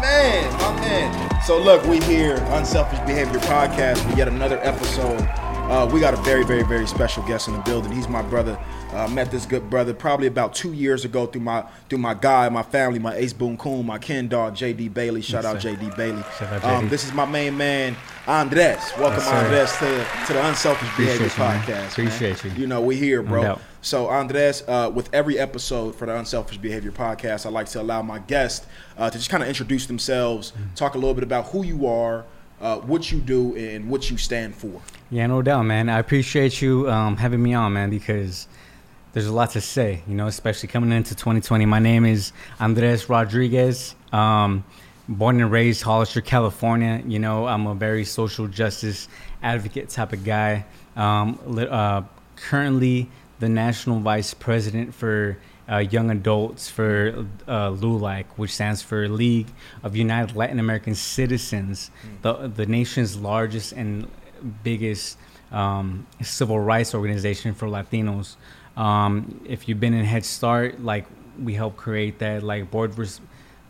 Man, 0.00 0.52
my 0.58 0.80
man. 0.80 1.42
So 1.42 1.58
look, 1.58 1.84
we 1.84 2.00
here, 2.00 2.36
Unselfish 2.50 2.98
Behavior 3.00 3.38
Podcast. 3.40 4.06
We 4.08 4.14
get 4.16 4.28
another 4.28 4.58
episode. 4.62 5.20
Uh, 5.68 5.84
we 5.92 5.98
got 5.98 6.14
a 6.14 6.16
very, 6.18 6.44
very, 6.44 6.62
very 6.62 6.86
special 6.86 7.24
guest 7.24 7.48
in 7.48 7.54
the 7.54 7.60
building. 7.62 7.90
He's 7.90 8.06
my 8.08 8.22
brother. 8.22 8.56
Uh, 8.92 9.08
met 9.08 9.32
this 9.32 9.44
good 9.44 9.68
brother 9.68 9.92
probably 9.92 10.28
about 10.28 10.54
two 10.54 10.72
years 10.72 11.04
ago 11.04 11.26
through 11.26 11.40
my 11.40 11.62
through 11.88 11.98
my 11.98 12.14
guy, 12.14 12.48
my 12.48 12.62
family, 12.62 13.00
my 13.00 13.14
ace 13.16 13.32
boom 13.32 13.56
coon, 13.56 13.84
my 13.84 13.98
kin 13.98 14.28
dog, 14.28 14.54
JD 14.54 14.94
Bailey. 14.94 15.22
Shout 15.22 15.42
Yes, 15.42 15.54
out 15.56 15.62
sir. 15.62 15.74
JD 15.74 15.96
Bailey. 15.96 16.22
Shout 16.38 16.52
out 16.52 16.64
Um, 16.64 16.88
this 16.88 17.04
is 17.04 17.12
my 17.12 17.24
main 17.24 17.56
man, 17.56 17.96
Andres. 18.28 18.78
Welcome, 18.96 19.18
Yes. 19.18 19.28
Andres, 19.28 19.72
to, 19.78 20.26
to 20.28 20.32
the 20.34 20.46
Unselfish 20.46 20.88
Behavior 20.96 21.26
Appreciate 21.26 21.36
you, 21.36 21.44
man. 21.50 21.62
Podcast. 21.62 21.90
Appreciate 21.90 22.44
man. 22.44 22.54
you. 22.54 22.60
You 22.60 22.66
know, 22.68 22.80
we're 22.80 22.96
here, 22.98 23.22
bro. 23.24 23.42
doubt. 23.42 23.60
So, 23.82 24.06
Andres, 24.08 24.62
uh, 24.68 24.90
with 24.94 25.12
every 25.12 25.36
episode 25.36 25.96
for 25.96 26.06
the 26.06 26.16
Unselfish 26.16 26.58
Behavior 26.58 26.92
Podcast, 26.92 27.44
I 27.44 27.48
like 27.48 27.66
to 27.70 27.80
allow 27.82 28.02
my 28.02 28.20
guests 28.20 28.66
uh, 28.96 29.10
to 29.10 29.18
just 29.18 29.30
kind 29.30 29.42
of 29.42 29.48
introduce 29.48 29.86
themselves, 29.86 30.52
Mm-hmm. 30.52 30.74
talk 30.76 30.94
a 30.94 30.98
little 30.98 31.14
bit 31.14 31.24
about 31.24 31.46
who 31.46 31.64
you 31.64 31.86
are, 31.88 32.24
uh, 32.60 32.78
what 32.78 33.10
you 33.12 33.18
do, 33.18 33.54
and 33.56 33.88
what 33.90 34.10
you 34.10 34.16
stand 34.16 34.54
for. 34.54 34.80
Yeah, 35.10 35.26
no 35.26 35.42
doubt, 35.42 35.62
man. 35.64 35.88
I 35.88 35.98
appreciate 35.98 36.60
you 36.60 36.90
um, 36.90 37.16
having 37.16 37.42
me 37.42 37.54
on, 37.54 37.72
man, 37.74 37.90
because 37.90 38.48
there's 39.12 39.26
a 39.26 39.32
lot 39.32 39.50
to 39.52 39.60
say, 39.60 40.02
you 40.06 40.14
know, 40.14 40.26
especially 40.26 40.68
coming 40.68 40.92
into 40.92 41.14
2020. 41.14 41.64
My 41.66 41.78
name 41.78 42.04
is 42.04 42.32
Andres 42.60 43.08
Rodriguez. 43.08 43.94
Um, 44.12 44.64
born 45.08 45.40
and 45.40 45.50
raised 45.50 45.82
Hollister, 45.82 46.20
California. 46.20 47.02
You 47.06 47.18
know, 47.18 47.46
I'm 47.46 47.66
a 47.66 47.74
very 47.74 48.04
social 48.04 48.48
justice 48.48 49.08
advocate 49.42 49.88
type 49.88 50.12
of 50.12 50.24
guy. 50.24 50.64
Um, 50.96 51.38
uh, 51.58 52.02
currently, 52.36 53.08
the 53.38 53.48
national 53.48 54.00
vice 54.00 54.34
president 54.34 54.94
for 54.94 55.38
uh, 55.70 55.78
young 55.78 56.10
adults 56.10 56.68
for 56.68 57.26
uh, 57.48 57.70
LULAC, 57.70 58.24
which 58.36 58.54
stands 58.54 58.82
for 58.82 59.08
League 59.08 59.48
of 59.82 59.96
United 59.96 60.36
Latin 60.36 60.58
American 60.60 60.94
Citizens, 60.94 61.90
the 62.22 62.48
the 62.48 62.66
nation's 62.66 63.16
largest 63.16 63.72
and 63.72 64.08
biggest 64.62 65.18
um, 65.52 66.06
civil 66.22 66.58
rights 66.60 66.94
organization 66.94 67.54
for 67.54 67.66
Latinos. 67.66 68.36
Um, 68.76 69.40
if 69.46 69.68
you've 69.68 69.80
been 69.80 69.94
in 69.94 70.04
Head 70.04 70.24
Start, 70.24 70.82
like 70.82 71.06
we 71.42 71.54
help 71.54 71.76
create 71.76 72.18
that, 72.18 72.42
like 72.42 72.70
Board 72.70 72.94
vers- 72.94 73.20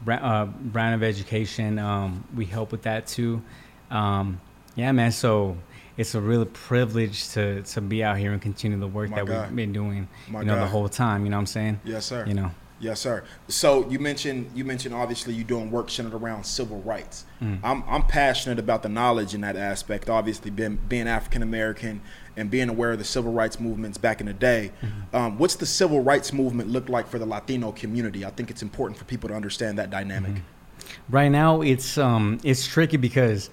Bra- 0.05 0.17
uh, 0.17 0.45
Brown 0.47 0.93
of 0.93 1.03
Education, 1.03 1.78
um, 1.78 2.25
we 2.34 2.45
help 2.45 2.73
with 2.73 2.83
that 2.83 3.06
too. 3.06 3.43
Um, 3.91 4.41
yeah, 4.75 4.93
man. 4.93 5.12
So 5.12 5.56
it's 5.97 6.15
a 6.15 6.21
real 6.21 6.45
privilege 6.45 7.29
to 7.31 7.63
to 7.63 7.81
be 7.81 8.05
out 8.05 8.19
here 8.19 8.33
and 8.33 8.41
continue 8.41 8.79
the 8.79 8.87
work 8.87 9.11
My 9.11 9.23
that 9.23 9.49
we've 9.49 9.57
been 9.57 9.73
doing, 9.73 10.09
My 10.29 10.41
you 10.41 10.47
know, 10.47 10.59
the 10.59 10.67
whole 10.67 10.89
time. 10.89 11.25
You 11.25 11.31
know 11.31 11.37
what 11.37 11.43
I'm 11.43 11.47
saying? 11.47 11.81
Yes, 11.85 12.07
sir. 12.07 12.25
You 12.27 12.35
know. 12.35 12.51
Yes, 12.79 13.01
sir. 13.01 13.25
So 13.49 13.89
you 13.89 13.99
mentioned 13.99 14.51
you 14.55 14.63
mentioned 14.65 14.95
obviously 14.95 15.33
you 15.33 15.45
doing 15.45 15.71
work 15.71 15.89
centered 15.89 16.15
around 16.15 16.45
civil 16.45 16.83
rights. 16.83 17.25
Mm. 17.41 17.61
I'm 17.65 17.83
I'm 17.89 18.03
passionate 18.03 18.59
about 18.59 18.83
the 18.83 18.91
knowledge 18.91 19.35
in 19.35 19.41
that 19.41 19.57
aspect. 19.57 20.11
Obviously, 20.11 20.51
being 20.51 20.79
being 20.87 21.09
African 21.09 21.43
American 21.43 22.03
and 22.37 22.51
being 22.51 22.69
aware 22.69 22.93
of 22.93 22.99
the 22.99 23.05
civil 23.05 23.33
rights 23.33 23.59
movements 23.59 23.97
back 23.97 24.21
in 24.21 24.27
the 24.27 24.35
day. 24.35 24.73
Mm-hmm. 24.83 25.17
Um, 25.17 25.39
what's 25.39 25.57
the 25.57 25.65
civil 25.65 26.03
rights 26.03 26.35
movement 26.35 26.69
look 26.69 26.91
like 26.91 27.09
for 27.09 27.19
the 27.19 27.25
Latino 27.25 27.73
community? 27.73 28.27
I 28.27 28.31
think 28.31 28.51
it's 28.51 28.63
important 28.63 28.99
for 28.99 29.07
people 29.07 29.31
to 29.31 29.35
understand 29.35 29.79
that 29.79 29.89
dynamic. 29.89 30.33
Mm-hmm. 30.33 31.15
right 31.17 31.31
now 31.31 31.63
it's 31.63 31.97
um 31.97 32.39
it's 32.45 32.67
tricky 32.67 32.99
because 32.99 33.49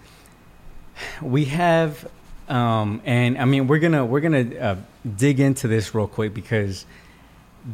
we 1.21 1.45
have 1.45 2.07
um 2.49 3.01
and 3.05 3.37
i 3.37 3.45
mean 3.45 3.67
we're 3.67 3.79
gonna 3.79 4.05
we're 4.05 4.19
gonna 4.19 4.55
uh, 4.59 4.75
dig 5.17 5.39
into 5.39 5.67
this 5.67 5.95
real 5.95 6.07
quick 6.07 6.33
because 6.33 6.85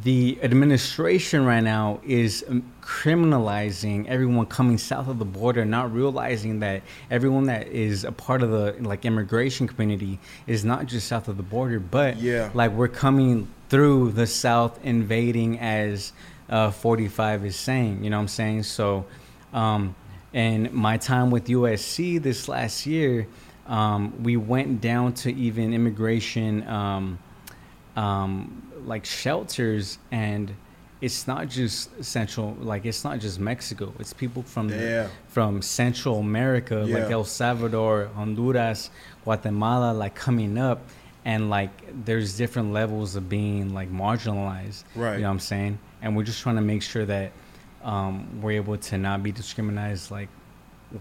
the 0.03 0.37
administration 0.43 1.43
right 1.45 1.63
now 1.63 1.99
is 2.05 2.45
um, 2.47 2.61
criminalizing 2.83 4.05
everyone 4.07 4.45
coming 4.45 4.77
south 4.77 5.07
of 5.07 5.17
the 5.17 5.25
border 5.25 5.65
not 5.65 5.91
realizing 5.91 6.59
that 6.59 6.83
everyone 7.09 7.45
that 7.45 7.67
is 7.69 8.03
a 8.03 8.11
part 8.11 8.43
of 8.43 8.51
the 8.51 8.75
like 8.81 9.03
immigration 9.05 9.67
community 9.67 10.19
is 10.45 10.63
not 10.63 10.85
just 10.85 11.07
south 11.07 11.27
of 11.27 11.37
the 11.37 11.43
border 11.43 11.79
but 11.79 12.17
Yeah. 12.17 12.51
like 12.53 12.71
we're 12.71 12.87
coming 12.87 13.47
through 13.69 14.11
the 14.11 14.27
south 14.27 14.79
invading 14.83 15.59
as 15.59 16.13
uh, 16.49 16.69
45 16.71 17.45
is 17.45 17.55
saying 17.55 18.03
you 18.03 18.09
know 18.11 18.17
what 18.17 18.21
i'm 18.21 18.27
saying 18.27 18.63
so 18.63 19.05
um, 19.53 19.95
and 20.33 20.71
my 20.71 20.97
time 20.97 21.31
with 21.31 21.45
usc 21.47 22.21
this 22.21 22.47
last 22.47 22.85
year 22.85 23.27
um, 23.69 24.21
we 24.23 24.35
went 24.35 24.81
down 24.81 25.13
to 25.13 25.33
even 25.33 25.73
immigration 25.73 26.67
um, 26.67 27.19
um, 27.95 28.63
like 28.85 29.05
shelters 29.05 29.97
and 30.11 30.53
it's 31.01 31.27
not 31.27 31.47
just 31.47 32.03
central 32.03 32.57
like 32.59 32.85
it's 32.85 33.03
not 33.05 33.19
just 33.19 33.39
mexico 33.39 33.93
it's 33.99 34.11
people 34.13 34.43
from 34.43 34.67
the- 34.67 34.75
Yeah. 34.75 35.07
from 35.27 35.61
central 35.61 36.19
america 36.19 36.75
like 36.75 37.09
el 37.11 37.23
salvador 37.23 38.09
honduras 38.15 38.89
guatemala 39.23 39.93
like 39.93 40.13
coming 40.15 40.57
up 40.57 40.81
and 41.25 41.49
like 41.49 41.71
there's 42.05 42.35
different 42.37 42.73
levels 42.73 43.15
of 43.15 43.29
being 43.29 43.73
like 43.73 43.89
marginalized 43.91 44.83
Right. 44.95 45.15
you 45.15 45.21
know 45.21 45.27
what 45.27 45.33
i'm 45.33 45.39
saying 45.39 45.79
and 46.01 46.15
we're 46.15 46.23
just 46.23 46.41
trying 46.41 46.55
to 46.57 46.61
make 46.73 46.81
sure 46.81 47.05
that 47.05 47.31
um, 47.83 48.41
we're 48.41 48.57
able 48.63 48.75
to 48.77 48.97
not 48.97 49.23
be 49.23 49.31
discriminated 49.31 50.11
like 50.11 50.27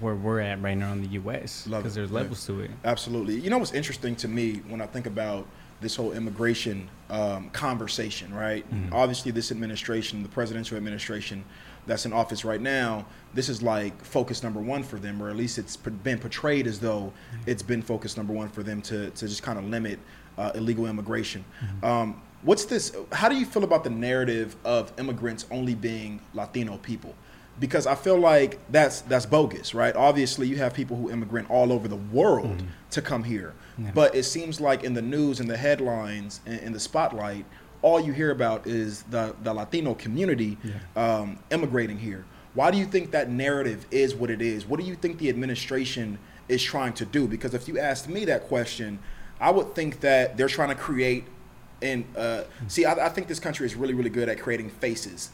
where 0.01 0.15
we're 0.15 0.41
at 0.41 0.61
right 0.61 0.77
now 0.77 0.93
in 0.93 1.01
the 1.01 1.09
us 1.19 1.67
because 1.67 1.95
there's 1.95 2.11
Yeah. 2.11 2.17
levels 2.17 2.45
to 2.47 2.61
it 2.61 2.71
Absolutely. 2.85 3.41
You 3.41 3.51
know 3.51 3.59
what's 3.59 3.73
interesting 3.73 4.15
to 4.17 4.29
me 4.29 4.57
when 4.69 4.81
I 4.81 4.87
think 4.87 5.07
about 5.07 5.47
this 5.81 5.95
whole 5.97 6.13
immigration 6.13 6.89
um, 7.09 7.51
conversation, 7.51 8.35
right? 8.35 8.67
Obviously, 8.93 9.31
this 9.33 9.51
administration, 9.53 10.23
the 10.25 10.29
presidential 10.29 10.77
administration 10.77 11.45
that's 11.87 12.05
in 12.05 12.13
office 12.13 12.45
right 12.45 12.61
now, 12.61 13.07
this 13.33 13.49
is 13.49 13.63
like 13.63 14.05
focus 14.05 14.43
number 14.43 14.61
one 14.61 14.83
for 14.83 14.99
them, 14.99 15.23
or 15.23 15.31
at 15.31 15.37
least 15.37 15.57
it's 15.57 15.77
been 15.77 16.19
portrayed 16.19 16.67
as 16.67 16.81
though 16.81 17.13
it's 17.47 17.63
been 17.63 17.81
focus 17.81 18.17
number 18.17 18.33
one 18.33 18.49
for 18.49 18.63
them 18.65 18.83
to, 18.83 19.11
to 19.11 19.29
just 19.29 19.43
kind 19.43 19.59
of 19.59 19.65
limit 19.67 19.99
uh, 20.37 20.51
illegal 20.57 20.87
immigration. 20.87 21.45
Um, 21.83 22.21
what's 22.43 22.65
this? 22.65 22.95
How 23.13 23.29
do 23.29 23.37
you 23.37 23.47
feel 23.47 23.65
about 23.65 23.85
the 23.85 23.91
narrative 23.91 24.57
of 24.65 24.93
immigrants 24.99 25.47
only 25.51 25.75
being 25.77 26.21
Latino 26.35 26.77
people? 26.79 27.15
Because 27.61 27.87
I 27.87 27.95
feel 27.95 28.19
like 28.19 28.59
that's 28.71 29.01
that's 29.03 29.27
bogus, 29.27 29.75
right? 29.75 29.95
Obviously, 29.97 30.47
you 30.47 30.57
have 30.57 30.75
people 30.75 30.97
who 30.97 31.11
immigrant 31.11 31.51
all 31.51 31.73
over 31.73 31.89
the 31.89 31.97
world 31.97 32.63
to 32.91 33.03
come 33.03 33.25
here, 33.25 33.55
Yeah. 33.79 33.91
but 33.95 34.15
it 34.15 34.25
seems 34.25 34.61
like 34.61 34.85
in 34.85 34.95
the 34.95 35.03
news 35.03 35.41
and 35.41 35.49
the 35.51 35.57
headlines 35.57 36.41
and 36.47 36.61
in 36.61 36.73
the 36.73 36.81
spotlight, 36.81 37.45
all 37.83 38.01
you 38.01 38.13
hear 38.13 38.31
about 38.31 38.67
is 38.67 39.03
the 39.05 39.35
the 39.43 39.53
Latino 39.53 39.95
community 39.95 40.57
um, 40.97 41.39
immigrating 41.51 41.99
here. 41.99 42.25
Why 42.55 42.71
do 42.71 42.79
you 42.79 42.87
think 42.87 43.11
that 43.13 43.31
narrative 43.31 43.87
is 43.91 44.15
what 44.15 44.31
it 44.31 44.41
is? 44.43 44.67
What 44.67 44.81
do 44.81 44.87
you 44.87 44.95
think 44.95 45.19
the 45.19 45.29
administration 45.29 46.19
is 46.49 46.63
trying 46.63 46.93
to 46.95 47.05
do? 47.05 47.29
Because 47.29 47.55
if 47.55 47.69
you 47.69 47.79
asked 47.79 48.09
me 48.09 48.25
that 48.25 48.49
question, 48.49 48.99
I 49.41 49.51
would 49.51 49.75
think 49.75 50.01
that 50.01 50.37
they're 50.37 50.49
trying 50.49 50.71
to 50.71 50.75
create 50.75 51.25
and 51.81 52.05
uh, 52.17 52.43
see, 52.67 52.85
I, 52.85 53.07
I 53.07 53.09
think 53.09 53.29
this 53.29 53.39
country 53.39 53.65
is 53.65 53.77
really, 53.77 53.95
really 53.95 54.11
good 54.11 54.29
at 54.29 54.41
creating 54.41 54.69
faces 54.69 55.31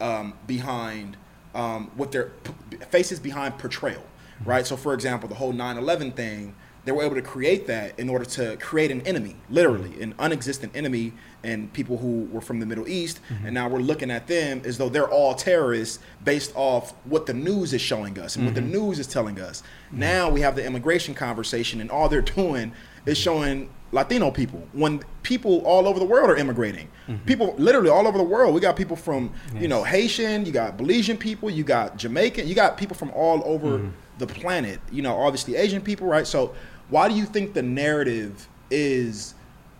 um, 0.00 0.34
behind 0.44 1.16
um, 1.54 1.90
what 1.94 2.12
their 2.12 2.32
p- 2.70 2.76
faces 2.90 3.20
behind 3.20 3.58
portrayal, 3.58 4.00
mm-hmm. 4.00 4.50
right? 4.50 4.66
So, 4.66 4.76
for 4.76 4.94
example, 4.94 5.28
the 5.28 5.34
whole 5.34 5.52
9/11 5.52 6.14
thing, 6.14 6.54
they 6.84 6.92
were 6.92 7.02
able 7.02 7.14
to 7.14 7.22
create 7.22 7.66
that 7.66 7.98
in 7.98 8.08
order 8.08 8.24
to 8.24 8.56
create 8.58 8.90
an 8.90 9.00
enemy, 9.02 9.36
literally 9.48 9.90
mm-hmm. 9.90 10.02
an 10.02 10.14
unexistent 10.18 10.74
enemy, 10.76 11.12
and 11.42 11.72
people 11.72 11.98
who 11.98 12.28
were 12.32 12.40
from 12.40 12.60
the 12.60 12.66
Middle 12.66 12.88
East, 12.88 13.20
mm-hmm. 13.28 13.46
and 13.46 13.54
now 13.54 13.68
we're 13.68 13.78
looking 13.78 14.10
at 14.10 14.26
them 14.26 14.62
as 14.64 14.78
though 14.78 14.88
they're 14.88 15.08
all 15.08 15.34
terrorists 15.34 15.98
based 16.24 16.52
off 16.54 16.92
what 17.04 17.26
the 17.26 17.34
news 17.34 17.72
is 17.72 17.80
showing 17.80 18.18
us 18.18 18.36
and 18.36 18.46
what 18.46 18.54
the 18.54 18.60
news 18.60 18.98
is 18.98 19.06
telling 19.06 19.40
us. 19.40 19.62
Now 19.92 20.30
we 20.30 20.40
have 20.40 20.56
the 20.56 20.64
immigration 20.64 21.14
conversation, 21.14 21.80
and 21.80 21.90
all 21.90 22.08
they're 22.08 22.22
doing 22.36 22.72
is 23.06 23.18
showing 23.18 23.70
Latino 23.94 24.30
people 24.32 24.66
when 24.72 25.00
people 25.22 25.64
all 25.64 25.86
over 25.86 26.00
the 26.00 26.04
world 26.04 26.28
are 26.28 26.36
immigrating. 26.36 26.88
People 27.26 27.54
literally 27.58 27.90
all 27.90 28.06
over 28.06 28.18
the 28.18 28.24
world. 28.24 28.54
We 28.54 28.60
got 28.60 28.76
people 28.76 28.96
from 28.96 29.32
you 29.54 29.68
know 29.68 29.84
Haitian, 29.84 30.44
you 30.46 30.52
got 30.52 30.76
Belizean 30.76 31.18
people, 31.18 31.48
you 31.48 31.62
got 31.64 31.96
Jamaican, 31.96 32.48
you 32.48 32.54
got 32.54 32.76
people 32.76 32.96
from 32.96 33.10
all 33.12 33.42
over 33.44 33.90
the 34.18 34.26
planet. 34.26 34.80
You 34.90 35.02
know, 35.02 35.14
obviously 35.16 35.56
Asian 35.56 35.80
people, 35.80 36.06
right? 36.06 36.26
So 36.26 36.54
why 36.88 37.08
do 37.08 37.14
you 37.14 37.24
think 37.24 37.54
the 37.54 37.62
narrative 37.62 38.48
is, 38.70 39.34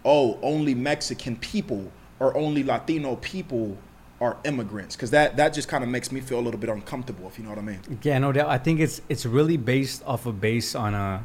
oh, 0.04 0.38
only 0.42 0.74
Mexican 0.74 1.36
people 1.36 1.90
or 2.20 2.36
only 2.36 2.62
Latino 2.62 3.16
people 3.16 3.76
are 4.20 4.36
immigrants? 4.44 4.94
Because 4.94 5.10
that 5.10 5.36
that 5.38 5.54
just 5.54 5.66
kind 5.68 5.82
of 5.82 5.90
makes 5.90 6.12
me 6.12 6.20
feel 6.20 6.38
a 6.38 6.44
little 6.46 6.60
bit 6.60 6.70
uncomfortable, 6.70 7.26
if 7.26 7.38
you 7.38 7.44
know 7.44 7.50
what 7.50 7.58
I 7.58 7.62
mean. 7.62 7.80
Yeah, 8.02 8.18
no 8.18 8.32
doubt. 8.32 8.48
I 8.48 8.58
think 8.58 8.80
it's 8.80 9.00
it's 9.08 9.26
really 9.26 9.56
based 9.56 10.04
off 10.06 10.26
of 10.26 10.40
base 10.40 10.74
on 10.74 10.94
uh 10.94 11.22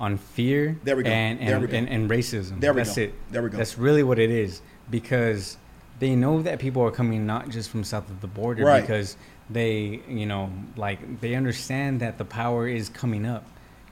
on 0.00 0.16
fear 0.16 0.78
There 0.84 0.96
we 0.96 1.02
go. 1.02 1.10
and 1.10 1.40
There 1.40 1.54
and, 1.54 1.62
we 1.62 1.68
go. 1.68 1.76
and, 1.76 1.88
and 1.88 2.10
racism. 2.10 2.60
There 2.60 2.72
we 2.72 2.82
That's 2.82 2.96
go. 2.96 3.02
it. 3.02 3.14
There 3.30 3.42
we 3.42 3.50
go. 3.50 3.56
That's 3.58 3.76
really 3.78 4.02
what 4.02 4.18
it 4.18 4.30
is 4.30 4.62
because 4.90 5.56
they 5.98 6.14
know 6.14 6.42
that 6.42 6.58
people 6.60 6.82
are 6.82 6.90
coming 6.92 7.26
not 7.26 7.48
just 7.48 7.70
from 7.70 7.82
south 7.84 8.08
of 8.08 8.20
the 8.20 8.26
border 8.28 8.64
Right. 8.64 8.80
because 8.80 9.16
they 9.50 10.00
you 10.08 10.26
know 10.26 10.50
like 10.76 11.20
they 11.20 11.34
understand 11.34 12.00
that 12.00 12.18
the 12.18 12.24
power 12.24 12.68
is 12.68 12.88
coming 12.88 13.26
up. 13.26 13.44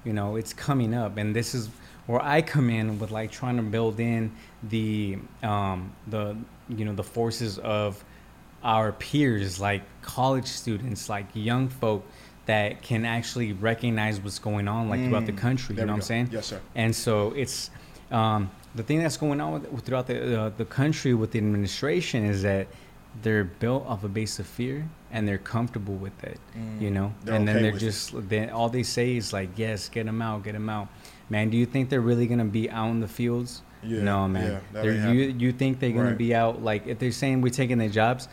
You 0.04 0.12
know, 0.12 0.36
it's 0.36 0.52
coming 0.52 0.94
up, 0.94 1.16
and 1.16 1.34
this 1.34 1.52
is 1.54 1.68
where 2.06 2.22
I 2.22 2.40
come 2.40 2.70
in 2.70 3.00
with 3.00 3.10
like 3.10 3.32
trying 3.32 3.56
to 3.56 3.62
build 3.62 3.98
in 3.98 4.30
the 4.62 5.18
um 5.42 5.90
the 6.06 6.36
you 6.68 6.84
know 6.84 6.94
the 6.94 7.02
forces 7.02 7.58
of 7.58 8.04
our 8.62 8.92
peers 8.92 9.58
like 9.60 9.82
college 10.02 10.46
students 10.46 11.08
like 11.08 11.26
young 11.34 11.68
folk 11.68 12.04
that 12.46 12.80
can 12.82 13.04
actually 13.04 13.52
recognize 13.52 14.20
what's 14.20 14.38
going 14.38 14.68
on 14.68 14.88
like 14.88 15.04
throughout 15.04 15.26
the 15.26 15.32
Mm, 15.32 15.38
country. 15.38 15.74
there 15.74 15.82
You 15.82 15.86
know 15.86 15.92
what 15.94 15.96
I'm 15.98 16.02
saying? 16.02 16.28
Yes, 16.32 16.46
sir. 16.46 16.60
And 16.74 16.94
so 16.94 17.32
it's 17.32 17.70
um, 18.10 18.50
the 18.74 18.82
thing 18.84 19.00
that's 19.00 19.16
going 19.16 19.40
on 19.40 19.52
with, 19.60 19.84
throughout 19.84 20.06
the 20.06 20.40
uh, 20.42 20.50
the 20.56 20.64
country 20.64 21.12
with 21.14 21.32
the 21.32 21.38
administration 21.38 22.24
is 22.24 22.42
that 22.42 22.68
they're 23.22 23.44
built 23.44 23.84
off 23.86 24.04
a 24.04 24.08
base 24.08 24.38
of 24.38 24.46
fear 24.46 24.88
and 25.10 25.26
they're 25.26 25.38
comfortable 25.38 25.94
with 25.94 26.22
it, 26.22 26.38
you 26.78 26.90
Mm. 26.90 26.92
know. 26.92 27.14
They're 27.24 27.34
and 27.34 27.48
then 27.48 27.56
okay 27.56 27.62
they're 27.64 27.72
with 27.72 27.82
it. 27.82 27.86
just 27.86 28.28
then 28.28 28.50
all 28.50 28.68
they 28.68 28.82
say 28.84 29.16
is 29.16 29.32
like, 29.32 29.50
"Yes, 29.56 29.88
get 29.88 30.06
them 30.06 30.22
out, 30.22 30.44
get 30.44 30.52
them 30.52 30.68
out." 30.68 30.88
Man, 31.30 31.50
do 31.50 31.56
you 31.56 31.66
think 31.66 31.88
they're 31.90 32.00
really 32.00 32.26
gonna 32.28 32.44
be 32.44 32.70
out 32.70 32.90
in 32.90 33.00
the 33.00 33.08
fields? 33.08 33.62
Yeah, 33.82 34.02
no, 34.02 34.28
man. 34.28 34.60
yeah, 34.72 34.82
They're- 34.82 35.12
you 35.12 35.34
you 35.38 35.52
think 35.52 35.80
they're 35.80 35.90
gonna 35.92 36.10
Right. 36.10 36.18
be 36.18 36.34
out 36.34 36.62
like 36.62 36.86
if 36.86 36.98
they're 37.00 37.10
saying 37.12 37.40
we're 37.40 37.50
taking 37.62 37.78
their 37.78 37.88
jobs? 37.88 38.28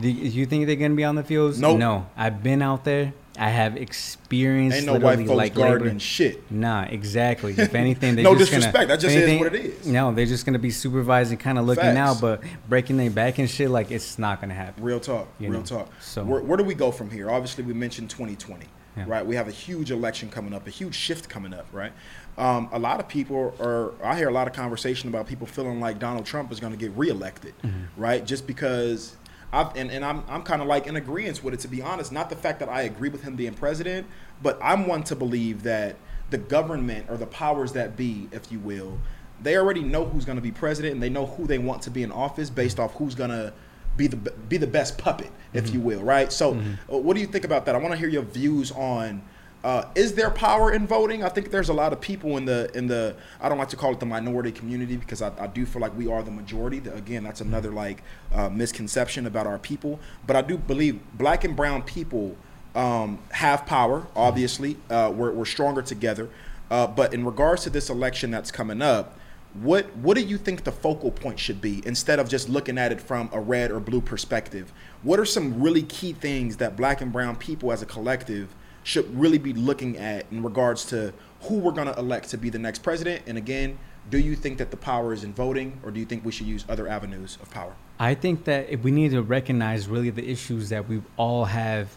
Do 0.00 0.08
you 0.08 0.46
think 0.46 0.66
they're 0.66 0.76
gonna 0.76 0.94
be 0.94 1.04
on 1.04 1.16
the 1.16 1.22
fields? 1.24 1.60
Nope. 1.60 1.78
No, 1.78 2.06
I've 2.16 2.42
been 2.42 2.62
out 2.62 2.84
there. 2.84 3.12
I 3.38 3.48
have 3.48 3.76
experienced 3.78 4.76
Ain't 4.76 4.86
no 4.86 4.98
white 4.98 5.18
folks 5.18 5.30
like 5.30 5.54
gardening 5.54 5.98
shit. 5.98 6.50
Nah, 6.50 6.82
exactly. 6.84 7.54
If 7.56 7.74
anything, 7.74 8.14
they're 8.16 8.24
No 8.24 8.34
just 8.36 8.50
disrespect, 8.50 8.74
Gonna, 8.74 8.86
that 8.88 9.00
just 9.00 9.16
if 9.16 9.26
is 9.28 9.40
what 9.40 9.54
it 9.54 9.64
is. 9.64 9.86
No, 9.86 10.12
they're 10.12 10.26
just 10.26 10.44
gonna 10.44 10.58
be 10.58 10.70
supervising, 10.70 11.38
kind 11.38 11.58
of 11.58 11.64
looking 11.66 11.82
Facts. 11.82 11.98
out, 11.98 12.20
but 12.20 12.42
breaking 12.68 12.98
their 12.98 13.10
back 13.10 13.38
and 13.38 13.48
shit. 13.48 13.70
Like 13.70 13.90
it's 13.90 14.18
not 14.18 14.40
gonna 14.40 14.54
happen. 14.54 14.82
Real 14.84 15.00
talk. 15.00 15.28
Real 15.40 15.50
know, 15.52 15.62
talk. 15.62 15.88
so- 16.00 16.24
where, 16.24 16.42
where 16.42 16.56
do 16.58 16.64
we 16.64 16.74
go 16.74 16.90
from 16.90 17.10
here? 17.10 17.30
Obviously, 17.30 17.64
we 17.64 17.72
mentioned 17.72 18.10
2020, 18.10 18.66
Yeah. 18.98 19.04
right? 19.06 19.24
We 19.24 19.34
have 19.36 19.48
a 19.48 19.52
huge 19.52 19.90
election 19.90 20.28
coming 20.28 20.52
up, 20.52 20.66
a 20.66 20.70
huge 20.70 20.94
shift 20.94 21.28
coming 21.30 21.54
up, 21.54 21.66
right? 21.72 21.92
Um, 22.38 22.68
a 22.72 22.78
lot 22.78 23.00
of 23.00 23.08
people 23.08 23.54
are. 23.60 23.92
I 24.04 24.16
hear 24.16 24.28
a 24.28 24.32
lot 24.32 24.46
of 24.46 24.52
conversation 24.52 25.08
about 25.08 25.26
people 25.26 25.46
feeling 25.46 25.80
like 25.80 25.98
Donald 25.98 26.26
Trump 26.26 26.52
is 26.52 26.60
going 26.60 26.72
to 26.72 26.78
get 26.78 26.90
reelected, 26.96 27.54
Mm-hmm. 27.62 28.00
right? 28.00 28.24
Just 28.26 28.46
because. 28.46 29.16
I've, 29.52 29.76
and, 29.76 29.90
and 29.90 30.04
I'm, 30.04 30.24
I'm 30.28 30.42
kind 30.42 30.62
of 30.62 30.68
like 30.68 30.86
in 30.86 30.96
agreement 30.96 31.44
with 31.44 31.54
it, 31.54 31.60
to 31.60 31.68
be 31.68 31.82
honest. 31.82 32.10
Not 32.12 32.30
the 32.30 32.36
fact 32.36 32.58
that 32.60 32.68
I 32.68 32.82
agree 32.82 33.10
with 33.10 33.22
him 33.22 33.36
being 33.36 33.54
president, 33.54 34.06
but 34.42 34.58
I'm 34.62 34.86
one 34.86 35.02
to 35.04 35.16
believe 35.16 35.62
that 35.64 35.96
the 36.30 36.38
government 36.38 37.06
or 37.10 37.16
the 37.18 37.26
powers 37.26 37.72
that 37.74 37.96
be, 37.96 38.28
if 38.32 38.50
you 38.50 38.58
will, 38.58 38.98
they 39.42 39.56
already 39.56 39.82
know 39.82 40.04
who's 40.06 40.24
going 40.24 40.36
to 40.36 40.42
be 40.42 40.52
president 40.52 40.94
and 40.94 41.02
they 41.02 41.10
know 41.10 41.26
who 41.26 41.46
they 41.46 41.58
want 41.58 41.82
to 41.82 41.90
be 41.90 42.02
in 42.02 42.10
office 42.12 42.48
based 42.48 42.80
off 42.80 42.94
who's 42.94 43.14
going 43.14 43.30
to 43.30 43.52
be 43.96 44.06
the 44.06 44.16
be 44.16 44.56
the 44.56 44.66
best 44.66 44.96
puppet, 44.96 45.30
if 45.52 45.64
Mm-hmm. 45.66 45.74
you 45.74 45.80
will, 45.80 46.02
right? 46.02 46.32
So, 46.32 46.54
uh, 46.90 46.96
what 46.96 47.14
do 47.14 47.20
you 47.20 47.26
think 47.26 47.44
about 47.44 47.66
that? 47.66 47.74
I 47.74 47.78
want 47.78 47.92
to 47.92 47.98
hear 47.98 48.08
your 48.08 48.22
views 48.22 48.72
on. 48.72 49.22
Uh, 49.64 49.84
is 49.94 50.14
there 50.14 50.30
power 50.30 50.72
in 50.72 50.86
voting? 50.86 51.22
I 51.22 51.28
think 51.28 51.50
there's 51.50 51.68
a 51.68 51.72
lot 51.72 51.92
of 51.92 52.00
people 52.00 52.36
in 52.36 52.44
the 52.44 52.70
in 52.76 52.88
the 52.88 53.14
I 53.40 53.48
don't 53.48 53.58
like 53.58 53.68
to 53.68 53.76
call 53.76 53.92
it 53.92 54.00
the 54.00 54.06
minority 54.06 54.50
community 54.50 54.96
because 54.96 55.22
I, 55.22 55.30
I 55.38 55.46
do 55.46 55.64
feel 55.64 55.80
like 55.80 55.96
we 55.96 56.08
are 56.08 56.22
the 56.22 56.32
majority. 56.32 56.78
Again, 56.78 57.22
that's 57.22 57.40
another 57.40 57.70
like 57.70 58.02
uh, 58.32 58.48
misconception 58.48 59.26
about 59.26 59.46
our 59.46 59.58
people. 59.58 60.00
But 60.26 60.34
I 60.34 60.42
do 60.42 60.58
believe 60.58 61.00
black 61.14 61.44
and 61.44 61.54
brown 61.54 61.82
people 61.82 62.36
um, 62.74 63.20
have 63.30 63.64
power. 63.64 64.06
Obviously, 64.16 64.78
uh, 64.90 65.12
we're, 65.14 65.30
we're 65.30 65.44
stronger 65.44 65.82
together. 65.82 66.28
Uh, 66.68 66.86
but 66.86 67.14
in 67.14 67.24
regards 67.24 67.62
to 67.62 67.70
this 67.70 67.88
election 67.88 68.30
that's 68.30 68.50
coming 68.50 68.82
up, 68.82 69.16
what 69.54 69.94
what 69.96 70.16
do 70.16 70.22
you 70.22 70.38
think 70.38 70.64
the 70.64 70.72
focal 70.72 71.10
point 71.10 71.38
should 71.38 71.60
be 71.60 71.82
instead 71.86 72.18
of 72.18 72.28
just 72.28 72.48
looking 72.48 72.78
at 72.78 72.90
it 72.90 73.00
from 73.00 73.28
a 73.32 73.40
red 73.40 73.70
or 73.70 73.78
blue 73.78 74.00
perspective? 74.00 74.72
What 75.02 75.20
are 75.20 75.24
some 75.24 75.62
really 75.62 75.82
key 75.82 76.14
things 76.14 76.56
that 76.56 76.76
black 76.76 77.00
and 77.00 77.12
brown 77.12 77.36
people 77.36 77.70
as 77.70 77.82
a 77.82 77.86
collective 77.86 78.48
should 78.82 79.12
really 79.18 79.38
be 79.38 79.52
looking 79.52 79.96
at 79.98 80.26
in 80.30 80.42
regards 80.42 80.84
to 80.86 81.12
who 81.42 81.58
we're 81.58 81.72
going 81.72 81.88
to 81.88 81.98
elect 81.98 82.30
to 82.30 82.38
be 82.38 82.50
the 82.50 82.58
next 82.58 82.80
president? 82.82 83.22
And 83.26 83.38
again, 83.38 83.78
do 84.10 84.18
you 84.18 84.34
think 84.34 84.58
that 84.58 84.70
the 84.70 84.76
power 84.76 85.12
is 85.12 85.24
in 85.24 85.32
voting 85.32 85.80
or 85.84 85.90
do 85.90 86.00
you 86.00 86.06
think 86.06 86.24
we 86.24 86.32
should 86.32 86.46
use 86.46 86.64
other 86.68 86.88
avenues 86.88 87.38
of 87.42 87.50
power? 87.50 87.74
I 87.98 88.14
think 88.14 88.44
that 88.44 88.68
if 88.68 88.82
we 88.82 88.90
need 88.90 89.12
to 89.12 89.22
recognize 89.22 89.86
really 89.88 90.10
the 90.10 90.28
issues 90.28 90.70
that 90.70 90.88
we 90.88 91.02
all 91.16 91.44
have 91.44 91.96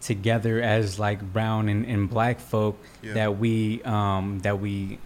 together 0.00 0.62
as 0.62 0.98
like 0.98 1.20
brown 1.32 1.68
and, 1.68 1.84
and 1.84 2.08
black 2.08 2.40
folk 2.40 2.78
Yeah. 3.02 3.14
that 3.14 3.38
we 3.38 3.82
um, 3.82 4.38
that 4.40 4.58
we 4.60 4.98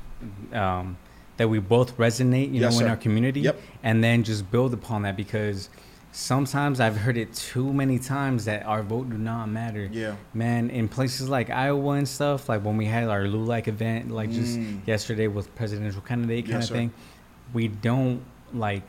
um, 0.52 0.96
that 1.36 1.48
we 1.48 1.58
both 1.58 1.96
resonate, 1.96 2.52
you 2.54 2.60
Yes, 2.60 2.74
know, 2.74 2.80
in 2.80 2.84
sir. 2.86 2.90
our 2.90 2.96
community, 2.96 3.40
Yep. 3.40 3.60
and 3.82 4.04
then 4.04 4.22
just 4.22 4.48
build 4.52 4.72
upon 4.72 5.02
that 5.02 5.16
because 5.16 5.68
sometimes 6.18 6.78
I've 6.78 6.96
heard 6.96 7.16
it 7.18 7.34
too 7.34 7.72
many 7.72 7.98
times 7.98 8.44
that 8.44 8.64
our 8.66 8.84
vote 8.84 9.10
do 9.10 9.18
not 9.18 9.46
matter. 9.48 9.88
Yeah. 9.90 10.14
man, 10.32 10.70
in 10.70 10.88
places 10.88 11.28
like 11.28 11.50
Iowa 11.50 11.94
and 11.94 12.08
stuff, 12.08 12.48
like 12.48 12.64
when 12.64 12.76
we 12.76 12.84
had 12.86 13.08
our 13.08 13.22
LULAC 13.24 13.66
event, 13.66 14.10
like 14.12 14.30
just 14.30 14.56
Mm. 14.56 14.86
yesterday 14.86 15.26
with 15.26 15.52
presidential 15.56 16.00
candidate 16.00 16.44
kind 16.44 16.54
Yes, 16.54 16.64
of 16.64 16.68
sir. 16.68 16.74
thing, 16.74 16.92
we 17.52 17.66
don't 17.68 18.22
like 18.52 18.82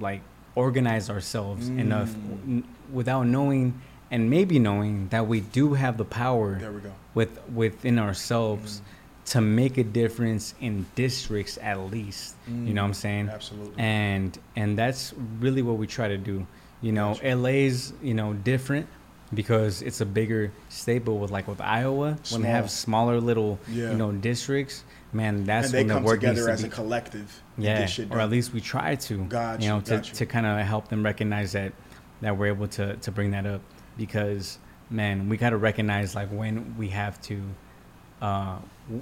like 0.00 0.22
organize 0.54 1.08
ourselves 1.10 1.68
enough 1.68 2.10
Mm. 2.10 2.48
n- 2.48 2.64
without 2.92 3.26
knowing 3.26 3.74
and 4.10 4.28
maybe 4.28 4.58
knowing 4.58 5.06
that 5.10 5.26
we 5.28 5.40
do 5.40 5.74
have 5.74 5.96
the 5.98 6.04
power 6.04 6.56
There 6.58 6.72
we 6.72 6.80
go. 6.80 6.90
with 7.14 7.38
within 7.54 7.98
ourselves 7.98 8.80
Mm. 8.80 9.30
to 9.32 9.40
make 9.40 9.78
a 9.78 9.84
difference 9.84 10.54
in 10.60 10.86
districts 10.96 11.58
at 11.62 11.78
least. 11.92 12.34
You 12.48 12.74
know 12.74 12.82
what 12.82 12.88
I'm 12.88 12.94
saying? 12.94 13.26
Mm. 13.26 13.34
Absolutely. 13.34 13.74
And 13.78 14.36
and 14.56 14.76
that's 14.76 15.14
really 15.38 15.62
what 15.62 15.76
we 15.78 15.86
try 15.86 16.08
to 16.08 16.18
do. 16.18 16.46
You 16.82 16.92
know, 16.92 17.14
Gotcha. 17.14 17.34
LA's 17.36 17.92
you 18.02 18.12
know 18.14 18.34
different 18.34 18.86
because 19.34 19.80
it's 19.80 20.00
a 20.02 20.06
bigger 20.06 20.52
state, 20.68 21.04
but 21.06 21.14
with 21.14 21.30
like 21.30 21.48
with 21.48 21.60
Iowa, 21.60 22.18
when 22.30 22.42
they 22.42 22.48
have 22.48 22.70
smaller 22.70 23.18
little 23.20 23.58
Yeah. 23.68 23.92
you 23.92 23.96
know 23.96 24.12
districts, 24.12 24.84
man, 25.12 25.44
that's 25.44 25.66
and 25.68 25.74
they 25.74 25.78
when 25.78 25.86
the 25.88 25.94
come 25.94 26.02
work 26.04 26.20
needs 26.22 26.32
together 26.34 26.46
to 26.48 26.52
as 26.52 26.62
be. 26.62 26.68
a 26.68 26.70
collective. 26.70 27.42
yeah, 27.56 27.88
or 28.10 28.20
at 28.20 28.28
least 28.30 28.52
we 28.52 28.60
try 28.60 28.96
to. 28.96 29.24
Got 29.24 29.62
you 29.62 29.68
know, 29.68 29.80
to, 29.80 29.90
got 29.96 30.08
you. 30.08 30.14
to 30.16 30.26
kind 30.26 30.44
of 30.44 30.58
help 30.66 30.88
them 30.88 31.02
recognize 31.04 31.52
that 31.52 31.72
that 32.20 32.36
we're 32.36 32.48
able 32.48 32.68
to 32.68 32.96
to 32.96 33.10
bring 33.10 33.30
that 33.30 33.46
up 33.46 33.62
because 33.96 34.58
man, 34.90 35.28
we 35.28 35.36
got 35.38 35.50
to 35.50 35.56
recognize 35.56 36.14
like 36.14 36.28
when 36.30 36.76
we 36.76 36.88
have 36.88 37.20
to. 37.22 37.40
Uh, 38.20 38.56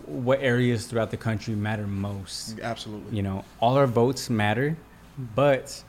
what 0.06 0.40
areas 0.40 0.86
throughout 0.86 1.10
the 1.10 1.16
country 1.16 1.54
matter 1.54 1.86
most? 1.86 2.58
Absolutely. 2.60 3.14
you 3.16 3.22
know 3.22 3.44
all 3.60 3.76
our 3.76 3.86
votes 3.86 4.30
matter 4.30 4.76
but 5.34 5.82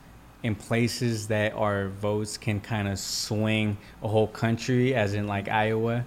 in 0.43 0.55
places 0.55 1.27
that 1.27 1.53
our 1.53 1.87
votes 1.89 2.37
can 2.37 2.59
kind 2.59 2.87
of 2.87 2.97
swing 2.99 3.77
a 4.01 4.07
whole 4.07 4.27
country 4.27 4.95
as 4.95 5.13
in 5.13 5.27
like 5.27 5.47
iowa 5.49 6.03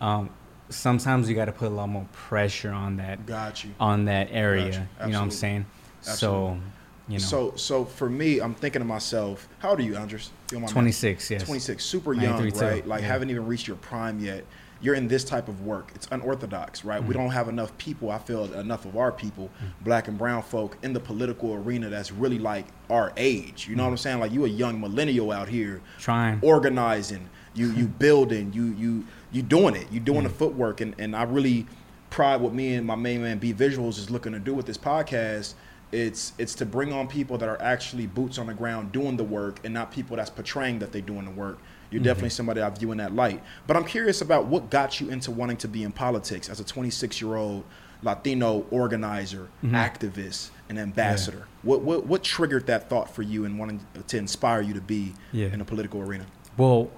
um, 0.00 0.28
sometimes 0.68 1.28
you 1.28 1.34
got 1.34 1.44
to 1.46 1.52
put 1.52 1.68
a 1.68 1.74
lot 1.74 1.88
more 1.88 2.06
pressure 2.12 2.70
on 2.70 2.96
that 2.96 3.24
Got 3.26 3.64
you. 3.64 3.70
on 3.78 4.04
that 4.06 4.28
area 4.30 4.64
Gotcha. 4.98 5.06
you 5.06 5.12
know 5.12 5.18
what 5.20 5.24
i'm 5.24 5.30
saying 5.30 5.66
Absolutely. 6.06 6.16
so 6.58 6.60
you 7.08 7.18
know 7.18 7.24
So, 7.24 7.52
so 7.54 7.84
for 7.84 8.10
me, 8.10 8.40
I'm 8.40 8.52
thinking 8.54 8.80
to 8.80 8.84
myself, 8.86 9.48
how 9.60 9.70
old 9.70 9.78
are 9.78 9.82
you, 9.84 9.94
Andres? 9.96 10.30
You 10.50 10.56
don't 10.56 10.62
mind 10.62 10.72
26 10.72 11.30
yes 11.30 11.44
26, 11.44 11.84
super 11.84 12.12
young, 12.14 12.32
93 12.42 12.50
too, 12.50 12.64
right? 12.64 12.86
Like 12.88 13.02
yeah. 13.02 13.06
haven't 13.06 13.30
even 13.30 13.46
reached 13.46 13.68
your 13.68 13.76
prime 13.76 14.18
yet. 14.18 14.44
You're 14.80 14.94
in 14.94 15.08
this 15.08 15.24
type 15.24 15.48
of 15.48 15.62
work. 15.62 15.90
It's 15.94 16.06
unorthodox, 16.10 16.84
right? 16.84 16.98
Mm-hmm. 16.98 17.08
We 17.08 17.14
don't 17.14 17.30
have 17.30 17.48
enough 17.48 17.76
people. 17.78 18.10
I 18.10 18.18
feel 18.18 18.52
enough 18.54 18.84
of 18.84 18.96
our 18.96 19.10
people, 19.12 19.50
black 19.80 20.08
and 20.08 20.18
brown 20.18 20.42
folk, 20.42 20.76
in 20.82 20.92
the 20.92 21.00
political 21.00 21.54
arena 21.54 21.88
that's 21.88 22.12
really 22.12 22.38
like 22.38 22.66
our 22.90 23.12
age. 23.16 23.68
You 23.68 23.76
know 23.76 23.84
what 23.84 23.86
Mm-hmm. 23.86 23.92
I'm 23.92 23.96
saying? 23.98 24.20
Like 24.20 24.32
you 24.32 24.44
a 24.44 24.48
young 24.48 24.80
millennial 24.80 25.32
out 25.32 25.48
here, 25.48 25.80
trying 25.98 26.38
organizing. 26.42 27.28
You 27.54 27.70
you 27.72 27.86
building. 27.98 28.52
You 28.52 28.66
you 28.66 29.04
you 29.32 29.42
doing 29.42 29.74
it. 29.76 29.86
You 29.90 30.00
doing 30.00 30.24
the 30.24 30.28
footwork. 30.30 30.80
And 30.80 30.94
and 30.98 31.16
I 31.16 31.22
really 31.24 31.66
pride 32.10 32.40
what 32.40 32.52
me 32.54 32.74
and 32.74 32.86
my 32.86 32.94
main 32.94 33.22
man 33.22 33.38
B 33.38 33.52
Visuals 33.54 33.98
is 33.98 34.10
looking 34.10 34.32
to 34.32 34.38
do 34.38 34.54
with 34.54 34.66
this 34.66 34.78
podcast. 34.78 35.54
It's 35.92 36.32
it's 36.38 36.54
to 36.56 36.66
bring 36.66 36.92
on 36.92 37.08
people 37.08 37.38
that 37.38 37.48
are 37.48 37.60
actually 37.62 38.06
boots 38.06 38.38
on 38.38 38.46
the 38.48 38.54
ground 38.54 38.92
doing 38.92 39.16
the 39.16 39.24
work 39.24 39.60
and 39.64 39.72
not 39.72 39.90
people 39.92 40.16
that's 40.16 40.30
portraying 40.30 40.80
that 40.80 40.92
they're 40.92 41.00
doing 41.00 41.24
the 41.24 41.30
work. 41.30 41.58
You're 41.90 42.02
definitely 42.02 42.30
somebody 42.30 42.60
I 42.60 42.70
view 42.70 42.92
in 42.92 42.98
that 42.98 43.14
light. 43.14 43.42
But 43.66 43.76
I'm 43.76 43.84
curious 43.84 44.20
about 44.20 44.46
what 44.46 44.70
got 44.70 45.00
you 45.00 45.10
into 45.10 45.30
wanting 45.30 45.56
to 45.58 45.68
be 45.68 45.82
in 45.84 45.92
politics 45.92 46.48
as 46.48 46.60
a 46.60 46.64
26 46.64 47.20
year 47.20 47.36
old 47.36 47.64
Latino 48.02 48.66
organizer, 48.70 49.48
activist, 49.64 50.50
and 50.68 50.78
ambassador. 50.78 51.46
What, 51.62 51.80
what 51.82 52.06
what 52.06 52.22
triggered 52.22 52.66
that 52.66 52.88
thought 52.90 53.14
for 53.14 53.22
you 53.22 53.44
and 53.44 53.58
wanting 53.58 53.80
to 54.08 54.16
inspire 54.18 54.60
you 54.60 54.74
to 54.74 54.80
be 54.80 55.14
Yeah. 55.32 55.46
in 55.46 55.58
the 55.60 55.64
political 55.64 56.00
arena? 56.00 56.26
Well, 56.56 56.90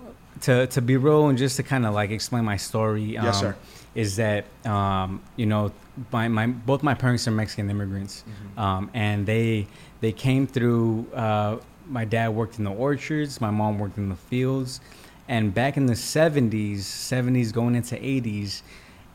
to 0.42 0.66
to 0.68 0.83
be 0.83 0.97
real 0.97 1.28
and 1.28 1.38
just 1.38 1.57
to 1.57 1.62
kind 1.62 1.85
of 1.87 1.95
like 1.95 2.11
explain 2.11 2.45
my 2.45 2.57
story, 2.57 3.16
um, 3.16 3.26
Yes, 3.26 3.40
sir. 3.40 3.57
is 3.95 4.16
that 4.16 4.45
um, 4.66 5.21
you 5.37 5.47
know 5.47 5.73
my, 6.12 6.28
my 6.28 6.47
both 6.47 6.83
my 6.83 6.95
parents 6.95 7.26
are 7.28 7.30
Mexican 7.33 7.71
immigrants, 7.71 8.25
Mm-hmm. 8.26 8.59
um, 8.61 8.90
and 8.95 9.26
they 9.26 9.66
they 10.00 10.12
came 10.12 10.47
through. 10.47 11.07
Uh, 11.14 11.59
my 11.88 12.04
dad 12.04 12.28
worked 12.30 12.59
in 12.59 12.64
the 12.64 12.73
orchards, 12.73 13.40
my 13.40 13.50
mom 13.50 13.78
worked 13.78 13.99
in 13.99 14.09
the 14.09 14.16
fields, 14.16 14.80
and 15.28 15.52
back 15.52 15.76
in 15.76 15.87
the 15.87 15.97
seventies, 15.97 16.87
seventies 16.87 17.52
going 17.52 17.75
into 17.75 18.02
eighties. 18.04 18.62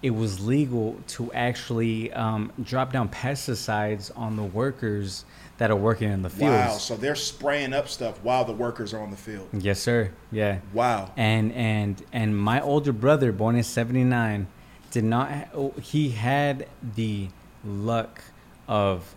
It 0.02 0.14
was 0.14 0.46
legal 0.46 1.00
to 1.08 1.32
actually 1.32 2.12
um, 2.12 2.52
drop 2.62 2.92
down 2.92 3.08
pesticides 3.08 4.12
on 4.18 4.36
the 4.36 4.44
workers 4.44 5.24
that 5.60 5.72
are 5.72 5.78
working 5.78 6.12
in 6.12 6.24
the 6.24 6.30
fields. 6.30 6.52
Wow. 6.52 6.78
So 6.78 6.98
they're 6.98 7.16
spraying 7.16 7.72
up 7.72 7.88
stuff 7.88 8.22
while 8.22 8.44
the 8.44 8.52
workers 8.52 8.94
are 8.94 9.00
on 9.00 9.12
the 9.12 9.18
field. 9.18 9.48
Yes, 9.54 9.80
sir. 9.80 10.12
Yeah. 10.30 10.60
Wow. 10.74 11.12
and 11.16 11.54
and 11.54 12.04
and 12.12 12.38
my 12.38 12.60
older 12.60 12.92
brother 12.92 13.32
born 13.32 13.56
in 13.56 13.64
79 13.64 14.48
did 14.92 15.06
not 15.06 15.32
ha- 15.32 15.46
oh, 15.56 15.72
he 15.82 16.10
had 16.10 16.68
the 16.96 17.30
luck 17.64 18.22
of 18.68 19.16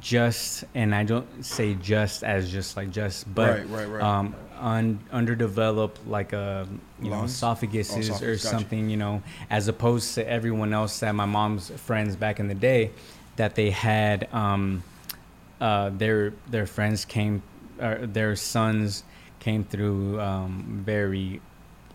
just, 0.00 0.64
and 0.74 0.94
I 0.94 1.04
don't 1.04 1.44
say 1.44 1.74
just 1.74 2.24
as 2.24 2.50
just 2.50 2.76
like 2.76 2.90
just, 2.90 3.32
but 3.34 3.58
Right, 3.60 3.68
right, 3.68 3.84
right. 3.88 4.02
um, 4.02 4.34
un, 4.58 5.00
underdeveloped 5.12 6.06
like 6.06 6.32
a 6.32 6.66
you 7.00 7.10
know 7.10 7.18
Lungs? 7.18 7.32
esophaguses 7.40 7.94
Oh, 7.96 7.98
esophagus, 7.98 8.22
or 8.22 8.26
gotcha. 8.36 8.38
something, 8.58 8.88
you 8.90 8.96
know, 8.96 9.22
as 9.50 9.68
opposed 9.68 10.14
to 10.14 10.28
everyone 10.28 10.72
else 10.72 11.00
that 11.00 11.14
my 11.14 11.26
mom's 11.26 11.70
friends 11.70 12.16
back 12.16 12.40
in 12.40 12.48
the 12.48 12.54
day 12.54 12.90
that 13.36 13.54
they 13.54 13.70
had 13.70 14.32
um, 14.32 14.82
uh, 15.60 15.90
their 15.90 16.32
their 16.48 16.66
friends 16.66 17.04
came 17.04 17.42
or 17.80 18.06
their 18.06 18.34
sons 18.36 19.04
came 19.40 19.64
through 19.64 20.20
um, 20.20 20.82
very 20.86 21.40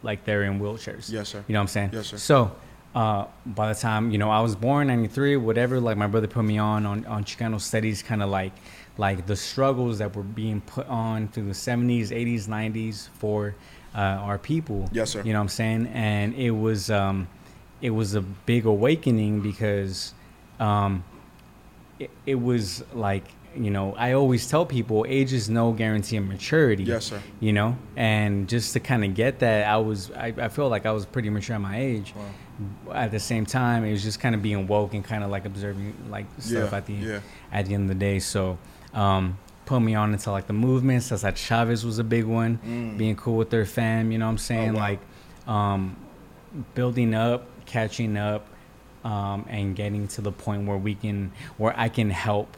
like 0.03 0.23
they're 0.25 0.43
in 0.43 0.59
wheelchairs. 0.59 1.09
Yes, 1.11 1.29
sir. 1.29 1.43
You 1.47 1.53
know 1.53 1.59
what 1.59 1.63
I'm 1.63 1.67
saying? 1.67 1.89
Yes, 1.93 2.07
sir. 2.07 2.17
So 2.17 2.51
uh, 2.95 3.25
by 3.45 3.71
the 3.73 3.79
time 3.79 4.11
you 4.11 4.17
know 4.17 4.29
I 4.29 4.41
was 4.41 4.55
born 4.55 4.87
'93, 4.87 5.37
whatever, 5.37 5.79
like 5.79 5.97
my 5.97 6.07
brother 6.07 6.27
put 6.27 6.43
me 6.43 6.57
on 6.57 6.85
on 6.85 7.05
on 7.05 7.23
Chicano 7.23 7.59
studies, 7.59 8.01
kind 8.01 8.23
of 8.23 8.29
like 8.29 8.53
like 8.97 9.27
the 9.27 9.35
struggles 9.35 9.99
that 9.99 10.15
were 10.15 10.23
being 10.23 10.61
put 10.61 10.87
on 10.87 11.27
through 11.27 11.45
the 11.45 11.51
'70s, 11.51 12.09
'80s, 12.09 12.47
'90s 12.47 13.09
for 13.19 13.55
uh, 13.95 13.99
our 13.99 14.37
people. 14.37 14.89
Yes, 14.91 15.11
sir. 15.11 15.21
You 15.23 15.33
know 15.33 15.39
what 15.39 15.43
I'm 15.43 15.49
saying? 15.49 15.87
And 15.93 16.33
it 16.35 16.51
was 16.51 16.89
um, 16.89 17.27
it 17.81 17.91
was 17.91 18.15
a 18.15 18.21
big 18.21 18.65
awakening 18.65 19.41
because 19.41 20.13
um, 20.59 21.03
it, 21.99 22.09
it 22.25 22.35
was 22.35 22.83
like 22.93 23.25
you 23.57 23.71
know 23.71 23.93
I 23.97 24.13
always 24.13 24.47
tell 24.47 24.65
people 24.65 25.05
age 25.07 25.33
is 25.33 25.49
no 25.49 25.71
guarantee 25.71 26.17
of 26.17 26.25
maturity. 26.25 26.83
Yes, 26.83 27.05
sir. 27.05 27.21
You 27.39 27.53
know, 27.53 27.77
and 27.95 28.47
just 28.47 28.73
to 28.73 28.79
kind 28.79 29.03
of 29.03 29.13
get 29.15 29.39
that, 29.39 29.67
I 29.67 29.77
was 29.77 30.11
I, 30.11 30.33
I 30.37 30.47
feel 30.49 30.69
like 30.69 30.85
I 30.85 30.91
was 30.91 31.05
pretty 31.05 31.29
mature 31.29 31.55
at 31.55 31.61
my 31.61 31.79
age. 31.79 32.13
At 32.91 33.11
the 33.11 33.19
same 33.19 33.45
time, 33.45 33.83
it 33.83 33.91
was 33.91 34.01
just 34.03 34.19
kind 34.19 34.33
of 34.33 34.41
being 34.41 34.65
woke 34.67 34.93
and 34.93 35.03
kind 35.03 35.23
of 35.23 35.29
like 35.29 35.45
observing 35.45 35.93
like 36.09 36.25
stuff 36.39 36.71
Yeah, 36.71 36.77
at 36.77 36.85
the 36.85 36.93
yeah. 36.93 37.19
at 37.51 37.65
the 37.67 37.73
end 37.73 37.83
of 37.83 37.89
the 37.89 37.99
day. 38.05 38.19
So. 38.19 38.57
Um, 38.93 39.37
put 39.65 39.81
me 39.81 39.95
on 39.95 40.13
into 40.13 40.31
like 40.31 40.47
the 40.47 40.53
movements. 40.53 41.09
That's 41.09 41.23
like 41.23 41.35
Chavez 41.35 41.85
was 41.85 41.99
a 41.99 42.03
big 42.03 42.23
one. 42.23 42.57
Mm. 42.65 42.97
Being 42.97 43.15
cool 43.17 43.35
with 43.35 43.49
their 43.49 43.65
fam, 43.65 44.13
you 44.13 44.17
know 44.17 44.25
what 44.25 44.31
I'm 44.31 44.37
saying? 44.37 44.73
wow. 44.73 44.79
Like 44.79 44.99
um, 45.45 45.97
building 46.73 47.13
up, 47.13 47.45
catching 47.65 48.15
up, 48.17 48.47
um, 49.03 49.45
and 49.49 49.75
getting 49.75 50.07
to 50.09 50.21
the 50.21 50.31
point 50.31 50.65
where 50.67 50.77
we 50.77 50.95
can, 50.95 51.33
where 51.57 51.77
I 51.77 51.89
can 51.89 52.09
help 52.09 52.55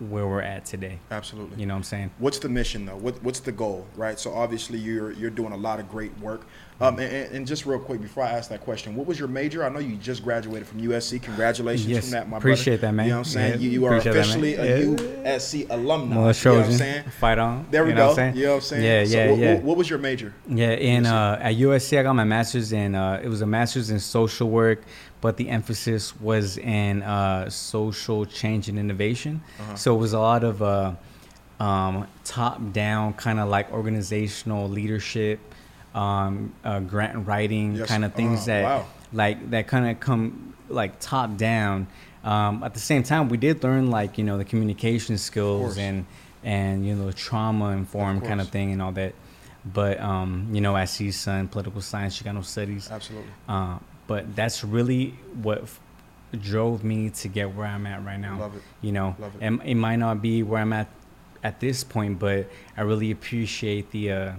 where 0.00 0.26
we're 0.26 0.40
at 0.40 0.64
today. 0.64 0.98
Absolutely. 1.10 1.60
You 1.60 1.66
know 1.66 1.74
what 1.74 1.78
I'm 1.78 1.84
saying? 1.84 2.10
What's 2.18 2.38
the 2.38 2.48
mission 2.48 2.86
though? 2.86 2.96
What, 2.96 3.22
what's 3.22 3.40
the 3.40 3.52
goal, 3.52 3.86
right? 3.96 4.18
So 4.18 4.32
obviously 4.32 4.78
you're 4.78 5.12
you're 5.12 5.30
doing 5.30 5.52
a 5.52 5.56
lot 5.56 5.78
of 5.80 5.88
great 5.90 6.16
work. 6.18 6.46
Um, 6.82 6.98
and, 6.98 7.12
and 7.34 7.46
just 7.46 7.66
real 7.66 7.78
quick 7.78 8.00
before 8.00 8.24
I 8.24 8.30
ask 8.30 8.48
that 8.48 8.62
question, 8.62 8.96
what 8.96 9.06
was 9.06 9.18
your 9.18 9.28
major? 9.28 9.62
I 9.66 9.68
know 9.68 9.80
you 9.80 9.96
just 9.96 10.24
graduated 10.24 10.66
from 10.66 10.80
USC. 10.80 11.20
Congratulations 11.22 11.86
Yes, 11.86 12.04
from 12.04 12.12
that, 12.12 12.26
my 12.30 12.38
appreciate 12.38 12.80
brother. 12.80 12.80
Appreciate 12.80 12.80
that, 12.80 12.92
man. 12.94 13.04
You 13.06 13.10
know 13.12 13.18
what 13.18 13.26
I'm 13.26 13.32
saying? 13.32 13.52
Yeah, 13.52 13.58
you, 13.58 13.70
you 13.70 13.84
are 13.84 13.88
appreciate 13.96 14.12
that, 14.14 14.20
officially 14.20 14.54
a 14.54 14.80
Yeah. 14.80 15.36
USC 15.36 15.66
alumni. 15.70 16.16
Well, 16.16 16.32
you 16.34 16.44
know 16.50 16.56
what 16.56 16.66
I'm 16.66 16.72
saying? 16.72 17.04
fight 17.20 17.38
on. 17.38 17.66
There 17.70 17.84
we 17.84 17.90
you 17.90 17.96
go. 17.96 18.00
know 18.00 18.08
What 18.08 18.18
I'm? 18.18 18.34
You 18.34 18.42
know 18.44 18.48
what 18.52 18.54
I'm 18.56 18.60
saying? 18.62 18.84
Yeah, 18.84 19.04
So 19.04 19.16
yeah, 19.18 19.30
what, 19.30 19.38
yeah. 19.38 19.54
What, 19.56 19.62
what 19.64 19.76
was 19.76 19.90
your 19.90 19.98
major? 19.98 20.32
Yeah, 20.48 20.70
in 20.70 21.04
uh, 21.04 21.38
at 21.42 21.54
USC, 21.56 21.98
I 21.98 22.02
got 22.02 22.14
my 22.14 22.24
master's 22.24 22.72
in. 22.72 22.94
Uh, 22.94 23.20
it 23.22 23.28
was 23.28 23.42
a 23.42 23.46
master's 23.46 23.90
in 23.90 24.00
social 24.00 24.48
work, 24.48 24.80
but 25.20 25.36
the 25.36 25.48
emphasis 25.48 26.18
was 26.20 26.56
in 26.58 27.02
uh, 27.02 27.48
social 27.50 28.24
change 28.24 28.68
and 28.68 28.78
innovation. 28.78 29.42
Uh-huh. 29.60 29.76
So 29.76 29.94
it 29.94 29.98
was 29.98 30.12
a 30.12 30.18
lot 30.18 30.44
of 30.44 30.62
uh, 30.62 30.94
um, 31.58 32.06
top-down, 32.24 33.14
kind 33.14 33.38
of 33.38 33.48
like 33.48 33.70
organizational 33.72 34.68
leadership, 34.68 35.40
um, 35.94 36.52
uh, 36.64 36.80
grant 36.80 37.26
writing, 37.26 37.74
Yes. 37.74 37.88
kind 37.88 38.04
of 38.04 38.14
things 38.14 38.42
Uh, 38.42 38.46
that 38.46 38.62
wow. 38.64 38.86
like 39.12 39.50
that 39.50 39.66
kind 39.66 39.90
of 39.90 40.00
come 40.00 40.54
like 40.68 40.98
top 41.00 41.36
down. 41.36 41.86
Um, 42.22 42.62
at 42.62 42.74
the 42.74 42.80
same 42.80 43.02
time, 43.02 43.28
we 43.28 43.36
did 43.38 43.62
learn 43.62 43.90
like 43.90 44.16
you 44.18 44.24
know 44.24 44.38
the 44.38 44.44
communication 44.44 45.18
skills 45.18 45.76
and 45.78 46.06
and 46.44 46.86
you 46.86 46.94
know 46.94 47.10
trauma 47.12 47.70
informed 47.70 48.24
kind 48.24 48.40
of 48.40 48.48
thing 48.48 48.72
and 48.72 48.80
all 48.80 48.92
that. 48.92 49.14
But 49.64 50.00
um, 50.00 50.48
you 50.52 50.60
know, 50.62 50.74
at 50.76 50.88
CSUN, 50.88 51.50
political 51.50 51.82
science, 51.82 52.18
Chicano 52.22 52.42
studies. 52.44 52.90
Absolutely. 52.90 53.28
Uh, 53.48 53.78
but 54.10 54.34
that's 54.34 54.64
really 54.64 55.14
what 55.40 55.62
f- 55.62 55.78
drove 56.40 56.82
me 56.82 57.10
to 57.10 57.28
get 57.28 57.54
where 57.54 57.68
I'm 57.68 57.86
at 57.86 58.04
right 58.04 58.18
now. 58.18 58.40
Love 58.40 58.56
it. 58.56 58.62
You 58.82 58.90
know, 58.90 59.14
Love 59.20 59.36
it. 59.36 59.38
and 59.40 59.62
it 59.64 59.76
might 59.76 60.00
not 60.00 60.20
be 60.20 60.42
where 60.42 60.60
I'm 60.60 60.72
at 60.72 60.88
at 61.44 61.60
this 61.60 61.84
point, 61.84 62.18
but 62.18 62.48
I 62.76 62.80
really 62.82 63.12
appreciate 63.12 63.92
the 63.92 64.10
uh, 64.10 64.32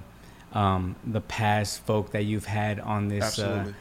um, 0.51 0.98
the 1.06 1.22
past 1.22 1.86
folk 1.86 2.12
that 2.12 2.24
you've 2.25 2.48
had 2.48 2.82
on 2.82 3.08
this 3.08 3.40
uh, 3.40 3.72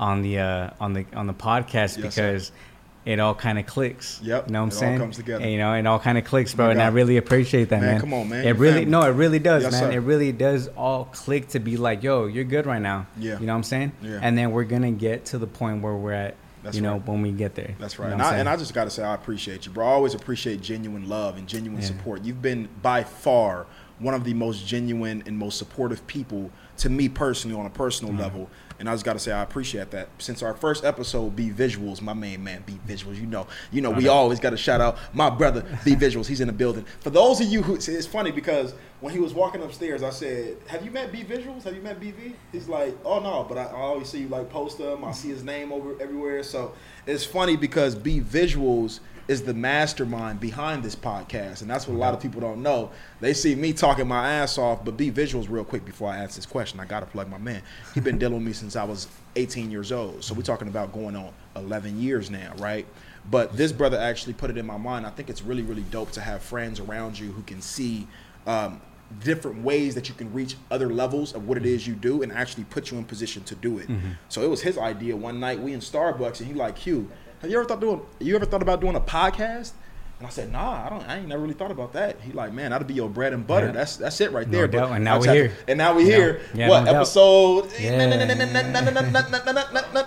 on 0.00 0.22
the 0.22 0.40
uh, 0.40 0.70
on 0.80 0.94
the 0.94 1.06
on 1.14 1.28
the 1.28 1.34
podcast 1.34 2.02
Yes, 2.02 2.14
sir. 2.16 2.40
It 3.06 3.18
all 3.20 3.34
kind 3.34 3.58
of 3.58 3.64
clicks. 3.66 4.20
Yep, 4.22 4.48
You 4.48 4.52
know 4.52 4.58
what 4.60 4.62
I'm 4.64 4.68
it 4.68 4.74
all 4.74 4.78
saying? 4.80 4.98
comes 4.98 5.16
together. 5.16 5.42
And, 5.42 5.52
you 5.52 5.58
know, 5.58 5.72
it 5.72 5.86
all 5.86 5.98
kind 5.98 6.18
of 6.18 6.24
clicks, 6.24 6.52
oh 6.52 6.56
bro, 6.56 6.70
and 6.70 6.82
I 6.82 6.88
really 6.88 7.16
appreciate 7.16 7.68
that, 7.70 7.80
Man, 7.80 7.92
man. 7.92 8.00
come 8.00 8.12
on, 8.12 8.28
man. 8.28 8.40
It 8.40 8.46
Your 8.48 8.54
really 8.56 8.72
family. 8.80 8.90
no, 8.90 9.02
it 9.04 9.10
really 9.12 9.38
does, 9.38 9.62
Yes, 9.62 9.72
man. 9.72 9.82
sir. 9.84 9.92
It 9.92 10.00
really 10.00 10.32
does 10.32 10.68
all 10.76 11.06
click 11.06 11.48
to 11.50 11.60
be 11.60 11.76
like, 11.78 12.02
yo, 12.02 12.26
you're 12.26 12.44
good 12.44 12.66
right 12.66 12.82
now. 12.82 13.06
Yeah. 13.18 13.38
You 13.38 13.46
know 13.46 13.52
what 13.54 13.58
I'm 13.58 13.62
saying? 13.62 13.92
Yeah. 14.02 14.18
And 14.20 14.36
then 14.36 14.50
we're 14.50 14.64
gonna 14.64 14.90
get 14.90 15.24
to 15.26 15.38
the 15.38 15.46
point 15.46 15.82
where 15.82 15.94
we're 15.94 16.12
at. 16.12 16.34
That's 16.64 16.74
you 16.74 16.82
know, 16.82 16.98
when 16.98 17.22
we 17.22 17.30
get 17.30 17.54
there. 17.54 17.76
That's 17.78 17.96
You 17.96 18.02
right. 18.04 18.08
know 18.10 18.14
and, 18.14 18.22
I'm 18.24 18.34
and? 18.40 18.48
I 18.48 18.56
just 18.56 18.74
got 18.74 18.84
to 18.84 18.90
say, 18.90 19.04
I 19.04 19.14
appreciate 19.14 19.66
you, 19.66 19.70
bro. 19.72 19.86
I 19.86 19.90
always 19.90 20.14
appreciate 20.14 20.60
genuine 20.62 21.08
love 21.08 21.36
and 21.38 21.46
genuine 21.46 21.80
Yeah. 21.80 21.86
support. 21.86 22.24
You've 22.24 22.42
been 22.42 22.68
by 22.82 23.04
far 23.04 23.66
one 24.00 24.14
of 24.14 24.24
the 24.24 24.34
most 24.34 24.66
genuine 24.66 25.22
and 25.26 25.38
most 25.38 25.58
supportive 25.58 26.04
people 26.08 26.50
to 26.78 26.90
me 26.90 27.08
personally 27.08 27.56
on 27.58 27.66
a 27.66 27.70
personal 27.70 28.12
Mm-hmm. 28.12 28.22
level. 28.22 28.50
And 28.78 28.90
I 28.90 28.92
just 28.92 29.06
got 29.06 29.14
to 29.14 29.18
say, 29.18 29.32
I 29.32 29.42
appreciate 29.42 29.90
that. 29.92 30.10
Since 30.18 30.42
our 30.42 30.52
first 30.52 30.84
episode, 30.84 31.34
B 31.34 31.48
Visuals, 31.48 32.02
my 32.02 32.12
main 32.12 32.44
man, 32.44 32.62
B 32.66 32.78
Visuals, 32.86 33.18
you 33.18 33.26
know, 33.26 33.46
you 33.72 33.80
know, 33.80 33.90
we 33.90 34.06
always 34.08 34.38
got 34.38 34.50
to 34.50 34.58
shout 34.58 34.82
out 34.82 34.98
my 35.14 35.30
brother, 35.30 35.64
B 35.82 35.94
Visuals. 35.96 36.26
He's 36.26 36.42
in 36.42 36.46
the 36.46 36.52
building. 36.52 36.84
For 37.00 37.08
those 37.08 37.40
of 37.40 37.46
you 37.46 37.62
who, 37.62 37.80
see, 37.80 37.94
it's 37.94 38.06
funny 38.06 38.30
because 38.32 38.74
when 39.00 39.14
he 39.14 39.18
was 39.18 39.32
walking 39.32 39.62
upstairs, 39.62 40.02
I 40.02 40.10
said, 40.10 40.58
"Have 40.66 40.84
you 40.84 40.90
met 40.90 41.10
B 41.10 41.24
Visuals? 41.24 41.62
Have 41.64 41.74
you 41.74 41.80
met 41.80 41.98
BV?" 41.98 42.34
He's 42.52 42.68
like, 42.68 42.94
"Oh 43.02 43.18
no," 43.18 43.46
but 43.48 43.56
I, 43.56 43.64
I 43.64 43.72
always 43.72 44.10
see 44.10 44.20
you 44.20 44.28
like 44.28 44.50
post 44.50 44.78
him. 44.78 45.04
I 45.06 45.12
see 45.12 45.28
his 45.28 45.42
name 45.42 45.72
over 45.72 45.94
everywhere. 45.98 46.42
So 46.42 46.74
it's 47.06 47.24
funny 47.24 47.56
because 47.56 47.94
B 47.94 48.20
Visuals 48.20 49.00
is 49.28 49.42
the 49.42 49.54
mastermind 49.54 50.38
behind 50.38 50.82
this 50.82 50.94
podcast, 50.94 51.60
and 51.60 51.70
that's 51.70 51.88
what 51.88 51.94
a 51.94 51.98
lot 51.98 52.14
of 52.14 52.20
people 52.20 52.40
don't 52.40 52.62
know. 52.62 52.90
They 53.20 53.34
see 53.34 53.54
me 53.54 53.72
talking 53.72 54.06
my 54.06 54.30
ass 54.34 54.56
off, 54.56 54.84
but 54.84 54.96
B 54.96 55.10
Visuals, 55.10 55.50
real 55.50 55.64
quick 55.64 55.84
before 55.84 56.10
I 56.10 56.18
ask 56.18 56.36
this 56.36 56.46
question, 56.46 56.78
I 56.78 56.84
gotta 56.84 57.06
plug 57.06 57.28
my 57.28 57.38
man. 57.38 57.62
He's 57.94 58.04
been 58.04 58.18
dealing 58.18 58.36
with 58.36 58.46
me 58.46 58.52
since 58.52 58.76
I 58.76 58.84
was 58.84 59.08
18 59.34 59.70
years 59.70 59.90
old. 59.90 60.22
So 60.22 60.34
we're 60.34 60.42
talking 60.42 60.68
about 60.68 60.92
going 60.92 61.16
on 61.16 61.32
11 61.56 62.00
years 62.00 62.30
now, 62.30 62.52
right? 62.58 62.86
But 63.30 63.56
this 63.56 63.72
brother 63.72 63.98
actually 63.98 64.34
put 64.34 64.50
it 64.50 64.56
in 64.56 64.66
my 64.66 64.76
mind. 64.76 65.06
I 65.06 65.10
think 65.10 65.28
it's 65.28 65.42
really, 65.42 65.62
really 65.62 65.84
dope 65.90 66.12
to 66.12 66.20
have 66.20 66.42
friends 66.42 66.78
around 66.78 67.18
you 67.18 67.32
who 67.32 67.42
can 67.42 67.60
see 67.60 68.06
um, 68.46 68.80
different 69.20 69.62
ways 69.62 69.94
that 69.96 70.08
you 70.08 70.14
can 70.14 70.32
reach 70.32 70.56
other 70.70 70.88
levels 70.88 71.34
of 71.34 71.48
what 71.48 71.56
it 71.56 71.66
is 71.66 71.86
you 71.86 71.94
do 71.94 72.22
and 72.22 72.32
actually 72.32 72.64
put 72.64 72.90
you 72.90 72.98
in 72.98 73.04
position 73.04 73.42
to 73.44 73.54
do 73.56 73.78
it. 73.78 73.88
So 74.28 74.42
it 74.42 74.50
was 74.50 74.62
his 74.62 74.78
idea 74.78 75.16
one 75.16 75.40
night. 75.40 75.58
We 75.58 75.72
in 75.72 75.80
Starbucks 75.80 76.38
and 76.38 76.46
he 76.48 76.54
like, 76.54 76.78
Hugh, 76.78 77.10
have 77.46 77.52
you 77.52 77.58
ever 77.58 77.68
thought 77.68 77.80
doing? 77.80 78.00
You 78.18 78.34
ever 78.36 78.44
thought 78.44 78.62
about 78.62 78.80
doing 78.80 78.96
a 78.96 79.00
podcast? 79.00 79.72
And 80.18 80.26
I 80.26 80.30
said, 80.30 80.50
Nah, 80.50 80.86
I 80.86 80.90
don't. 80.90 81.08
I 81.08 81.18
ain't 81.18 81.28
never 81.28 81.42
really 81.42 81.54
thought 81.54 81.70
about 81.70 81.92
that. 81.92 82.20
He 82.22 82.32
like, 82.32 82.52
man, 82.52 82.70
that'll 82.70 82.88
be 82.88 82.94
your 82.94 83.08
bread 83.08 83.32
and 83.34 83.46
butter. 83.46 83.66
Yeah. 83.66 83.72
That's 83.72 83.96
that's 83.96 84.20
it 84.20 84.32
right 84.32 84.48
No 84.48 84.58
there. 84.58 84.68
doubt. 84.68 84.92
And 84.92 85.04
now 85.04 85.16
I 85.16 85.18
just 85.18 85.28
we 85.30 85.36
have 85.38 85.48
to- 85.50 85.54
here. 85.54 85.64
And 85.68 85.78
now 85.78 85.94
we 85.94 86.04
No. 86.04 86.08
here. 86.10 86.40
Yeah, 86.54 86.68
what 86.68 86.84
no 86.84 86.94
episode? 86.94 87.70
Yeah. 87.80 87.98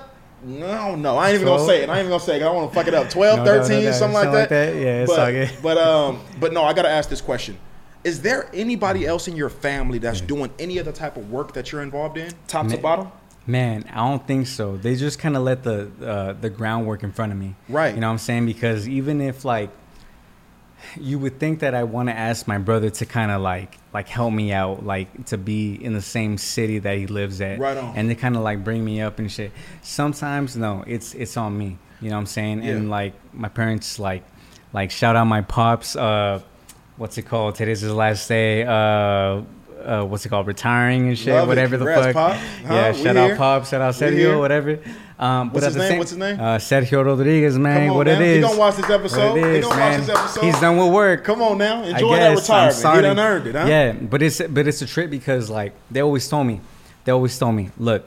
No, 0.42 0.96
no, 0.96 1.18
I 1.18 1.28
ain't 1.32 1.36
even 1.36 1.48
gonna 1.48 1.66
say 1.66 1.84
it. 1.84 1.90
I 1.90 1.98
ain't 1.98 2.06
even 2.06 2.12
gonna 2.12 2.24
say 2.24 2.36
it. 2.38 2.42
I 2.42 2.46
don't 2.46 2.56
want 2.56 2.72
to 2.72 2.76
fuck 2.76 2.88
it 2.88 2.94
up. 2.94 3.10
12, 3.10 3.40
No, 3.40 3.44
no, 3.44 3.56
no, 3.58 3.62
13, 3.62 3.84
no, 3.84 3.92
something 3.92 4.14
like 4.14 4.24
something 4.24 4.40
like 4.40 4.50
that. 4.50 4.74
that. 4.74 4.82
Yeah, 4.82 5.02
it's 5.02 5.12
but, 5.12 5.20
all 5.20 5.32
good. 5.32 5.52
But 5.62 5.78
um, 5.78 6.22
but 6.40 6.54
no, 6.54 6.64
I 6.64 6.72
gotta 6.72 6.88
ask 6.90 7.10
this 7.10 7.20
question: 7.20 7.58
Is 8.06 8.22
there 8.22 8.50
anybody 8.54 9.06
else 9.06 9.28
in 9.28 9.36
your 9.36 9.50
family 9.50 10.00
that's 10.00 10.22
doing 10.22 10.50
any 10.58 10.80
other 10.80 10.94
type 10.94 11.18
of 11.18 11.30
work 11.30 11.52
that 11.56 11.74
you're 11.74 11.82
involved 11.82 12.18
in, 12.18 12.32
top 12.48 12.70
to 12.70 12.78
bottom? 12.78 13.12
Man, 13.50 13.86
I 13.92 13.98
don't 14.08 14.26
think 14.28 14.46
so. 14.48 14.78
They 14.78 14.96
just 14.96 15.18
kind 15.18 15.36
of 15.36 15.42
let 15.44 15.64
the 15.64 15.90
uh, 16.06 16.34
the 16.34 16.50
groundwork 16.50 17.02
in 17.04 17.12
front 17.12 17.32
of 17.32 17.38
me. 17.38 17.56
Right. 17.68 17.94
You 17.96 18.00
know 18.00 18.08
what 18.08 18.14
I'm 18.14 18.20
saying? 18.20 18.46
Because 18.46 18.88
even 18.88 19.22
if 19.22 19.44
like 19.44 19.72
you 20.98 21.20
would 21.20 21.40
think 21.40 21.60
that 21.60 21.76
I 21.76 21.84
want 21.84 22.10
to 22.10 22.16
ask 22.16 22.48
my 22.48 22.58
brother 22.58 22.90
to 22.90 23.06
kind 23.06 23.32
of 23.32 23.42
like 23.42 23.78
like 23.94 24.08
help 24.08 24.34
me 24.34 24.54
out, 24.54 24.86
like 24.86 25.26
to 25.28 25.38
be 25.38 25.74
in 25.84 25.94
the 25.94 26.02
same 26.02 26.38
city 26.38 26.80
that 26.80 26.98
he 26.98 27.08
lives 27.08 27.42
at, 27.42 27.60
Right 27.60 27.76
on. 27.76 27.96
and 27.98 28.08
to 28.10 28.16
kind 28.16 28.36
of 28.36 28.44
like 28.44 28.64
bring 28.64 28.86
me 28.86 29.02
up 29.02 29.18
and 29.20 29.32
shit. 29.32 29.52
Sometimes 29.82 30.56
no, 30.56 30.84
it's 30.86 31.14
it's 31.16 31.36
on 31.36 31.58
me. 31.58 31.78
You 32.02 32.10
know 32.10 32.16
what 32.16 32.22
I'm 32.22 32.26
saying? 32.28 32.62
And 32.64 32.90
like 32.90 33.14
my 33.34 33.50
parents 33.50 33.98
like 34.00 34.24
like 34.74 34.92
shout 34.92 35.16
out 35.16 35.26
my 35.26 35.42
pops. 35.42 35.96
Uh, 35.96 36.42
what's 36.98 37.18
it 37.18 37.24
called? 37.24 37.56
Today's 37.56 37.82
his 37.82 37.94
last 37.94 38.28
day. 38.28 38.64
Uh, 38.64 39.42
uh, 39.84 40.04
what's 40.06 40.26
it 40.26 40.30
called? 40.30 40.48
Retiring 40.48 41.08
and 41.08 41.18
shit, 41.18 41.34
Love 41.34 41.48
whatever 41.48 41.78
the 41.78 41.86
fuck. 41.86 42.14
Pop. 42.14 42.34
Huh? 42.36 42.74
Yeah, 42.74 42.92
We 42.92 43.04
shout 43.04 43.16
here. 43.16 43.32
out 43.34 43.38
Pop, 43.38 43.66
shout 43.66 43.82
out 43.82 43.94
Sergio, 43.94 44.40
whatever. 44.40 44.80
Um, 45.18 45.52
What's 45.52 45.66
his 45.66 45.76
name? 45.76 45.88
same- 45.90 45.98
What's 45.98 46.12
his 46.12 46.18
name? 46.20 46.40
Uh, 46.40 46.58
Sergio 46.58 47.06
Rodriguez, 47.06 47.58
man. 47.60 47.90
On, 47.90 47.98
what 47.98 48.08
man. 48.08 48.22
it 48.22 48.28
is? 48.28 48.36
He 48.38 48.42
gonna 48.42 48.58
watch 48.58 48.76
this 48.78 48.90
episode. 48.90 49.36
He 49.36 49.60
gonna 49.62 49.68
watch 49.68 49.98
this 50.00 50.10
episode. 50.10 50.44
He's 50.46 50.60
done 50.62 50.78
with 50.78 50.94
work. 50.94 51.24
Come 51.26 51.42
on 51.42 51.58
now, 51.58 51.84
enjoy 51.84 52.16
that 52.16 52.38
retirement. 52.38 52.76
He 52.76 53.02
done 53.02 53.20
earned 53.20 53.48
it, 53.48 53.56
huh? 53.56 53.66
Yeah, 53.68 53.92
but 53.94 54.22
it's 54.22 54.42
but 54.42 54.68
it's 54.68 54.82
a 54.82 54.88
trip 54.88 55.10
because 55.10 55.50
like 55.50 55.74
they 55.92 56.00
always 56.02 56.28
told 56.28 56.48
me, 56.48 56.62
they 57.04 57.12
always 57.12 57.38
told 57.38 57.56
me, 57.56 57.70
look, 57.78 58.06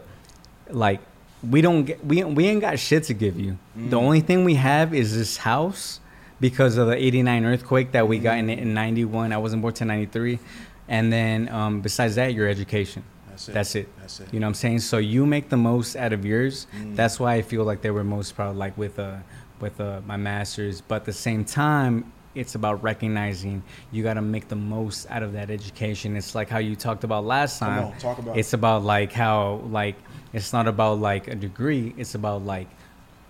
like 0.71 1.01
we 1.49 1.61
don't 1.61 1.85
get 1.85 2.05
we 2.05 2.25
we 2.25 2.47
ain't 2.47 2.63
got 2.63 2.79
shit 2.79 3.05
to 3.05 3.15
give 3.15 3.39
you. 3.39 3.59
Mm. 3.79 3.91
The 3.91 3.97
only 3.97 4.21
thing 4.21 4.45
we 4.45 4.55
have 4.55 4.95
is 4.95 5.15
this 5.15 5.37
house 5.37 6.01
because 6.41 6.77
of 6.77 6.89
the 6.89 6.97
89 6.97 7.45
earthquake 7.45 7.93
that 7.93 8.09
we 8.09 8.19
got 8.19 8.37
in, 8.37 8.51
in 8.51 8.75
91 8.75 9.33
i 9.33 9.39
wasn't 9.39 9.63
born 9.63 9.73
till 9.73 9.87
93 9.87 10.41
and 10.89 11.13
then 11.13 11.49
um, 11.49 11.81
besides 11.81 12.15
that 12.17 12.35
your 12.35 12.49
education. 12.49 13.05
That's 13.29 13.49
it. 13.49 13.53
that's 13.55 13.75
it. 13.77 13.89
That's 13.99 14.21
it. 14.21 14.29
you 14.33 14.41
know 14.41 14.47
what 14.47 14.51
i'm 14.51 14.55
saying? 14.55 14.81
So 14.81 14.99
you 14.99 15.25
make 15.25 15.49
the 15.49 15.57
most 15.57 15.97
out 15.97 16.13
of 16.13 16.25
yours. 16.25 16.67
Mm. 16.77 16.97
that's 16.97 17.19
why 17.19 17.35
i 17.35 17.43
feel 17.43 17.65
like 17.65 17.81
they 17.81 17.91
were 17.91 18.05
most 18.05 18.35
proud 18.35 18.57
like 18.57 18.77
with 18.77 18.99
uh 18.99 19.17
with 19.59 19.81
uh, 19.81 20.01
my 20.07 20.17
masters. 20.17 20.83
But 20.83 20.97
at 20.97 21.05
the 21.07 21.13
same 21.13 21.45
time 21.45 22.13
it's 22.35 22.55
about 22.55 22.83
recognizing 22.83 23.63
you 23.91 24.03
got 24.03 24.15
to 24.15 24.23
make 24.23 24.49
the 24.49 24.57
most 24.57 25.07
out 25.11 25.23
of 25.23 25.33
that 25.35 25.51
education. 25.51 26.17
It's 26.17 26.35
like 26.35 26.49
how 26.49 26.59
you 26.59 26.75
talked 26.77 27.05
about 27.05 27.25
last 27.25 27.59
Come 27.59 27.69
time. 27.69 27.85
on, 27.87 27.99
talk 27.99 28.19
about 28.19 28.37
it's 28.39 28.53
about 28.53 28.83
like 28.83 29.13
how 29.13 29.63
like 29.71 29.97
it's 30.33 30.53
not 30.53 30.67
about 30.67 30.99
like 30.99 31.29
a 31.29 31.35
degree. 31.35 31.95
It's 31.97 32.15
about 32.15 32.43
like 32.45 32.69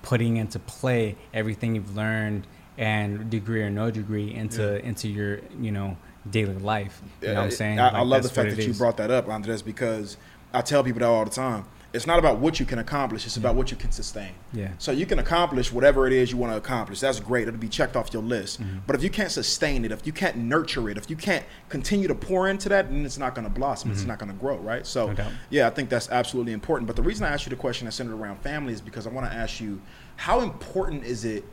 putting 0.02 0.36
into 0.36 0.58
play 0.58 1.16
everything 1.32 1.74
you've 1.76 1.96
learned 1.96 2.46
and 2.78 3.28
degree 3.30 3.62
or 3.62 3.70
no 3.70 3.90
degree 3.90 4.32
into 4.34 4.84
into 4.84 5.08
your 5.08 5.40
you 5.60 5.70
know 5.70 5.96
daily 6.30 6.54
life 6.54 7.02
you 7.20 7.28
know 7.28 7.34
what 7.34 7.42
i'm 7.44 7.50
saying 7.50 7.78
I, 7.80 7.88
I 7.88 8.02
love 8.02 8.22
the 8.22 8.28
fact 8.28 8.56
that 8.56 8.66
you 8.66 8.72
brought 8.74 8.96
that 8.98 9.10
up, 9.10 9.28
Andres, 9.28 9.62
because 9.62 10.16
I 10.54 10.60
tell 10.62 10.84
people 10.84 11.00
that 11.00 11.06
all 11.06 11.24
the 11.24 11.30
time. 11.30 11.64
It's 11.94 12.06
not 12.06 12.18
about 12.18 12.38
what 12.38 12.58
you 12.58 12.64
can 12.64 12.78
accomplish; 12.78 13.26
it's 13.26 13.36
about 13.36 13.54
what 13.54 13.70
you 13.70 13.76
can 13.76 13.92
sustain. 13.92 14.32
yeah 14.54 14.70
So 14.78 14.92
you 14.92 15.04
can 15.04 15.18
accomplish 15.18 15.70
whatever 15.70 16.06
it 16.06 16.14
is 16.14 16.30
you 16.30 16.38
want 16.38 16.52
to 16.52 16.56
accomplish. 16.56 17.00
That's 17.00 17.20
great. 17.20 17.48
It'll 17.48 17.60
be 17.60 17.68
checked 17.68 17.96
off 17.96 18.14
your 18.14 18.22
list. 18.22 18.62
Mm-hmm. 18.62 18.78
But 18.86 18.96
if 18.96 19.02
you 19.02 19.10
can't 19.10 19.30
sustain 19.30 19.84
it, 19.84 19.92
if 19.92 20.06
you 20.06 20.12
can't 20.12 20.38
nurture 20.38 20.88
it, 20.88 20.96
if 20.96 21.10
you 21.10 21.16
can't 21.16 21.44
continue 21.68 22.08
to 22.08 22.14
pour 22.14 22.48
into 22.48 22.70
that, 22.70 22.88
then 22.88 23.04
it's 23.04 23.18
not 23.18 23.34
going 23.34 23.46
to 23.46 23.52
blossom. 23.52 23.90
It's 23.90 24.04
not 24.04 24.18
going 24.18 24.32
to 24.32 24.38
grow, 24.38 24.56
right? 24.56 24.86
So, 24.86 25.08
Mm-hmm. 25.08 25.18
No 25.18 25.28
yeah, 25.50 25.66
I 25.66 25.70
think 25.70 25.90
that's 25.90 26.08
absolutely 26.10 26.52
important. 26.54 26.86
But 26.86 26.96
the 26.96 27.02
reason 27.02 27.26
I 27.26 27.30
asked 27.30 27.44
you 27.44 27.50
the 27.50 27.56
question 27.56 27.84
that's 27.84 27.96
centered 27.96 28.14
around 28.14 28.38
family 28.40 28.72
is 28.72 28.80
because 28.80 29.06
I 29.06 29.10
want 29.10 29.30
to 29.30 29.36
ask 29.36 29.60
you, 29.60 29.80
how 30.16 30.40
important 30.40 31.04
is 31.04 31.24
it 31.26 31.44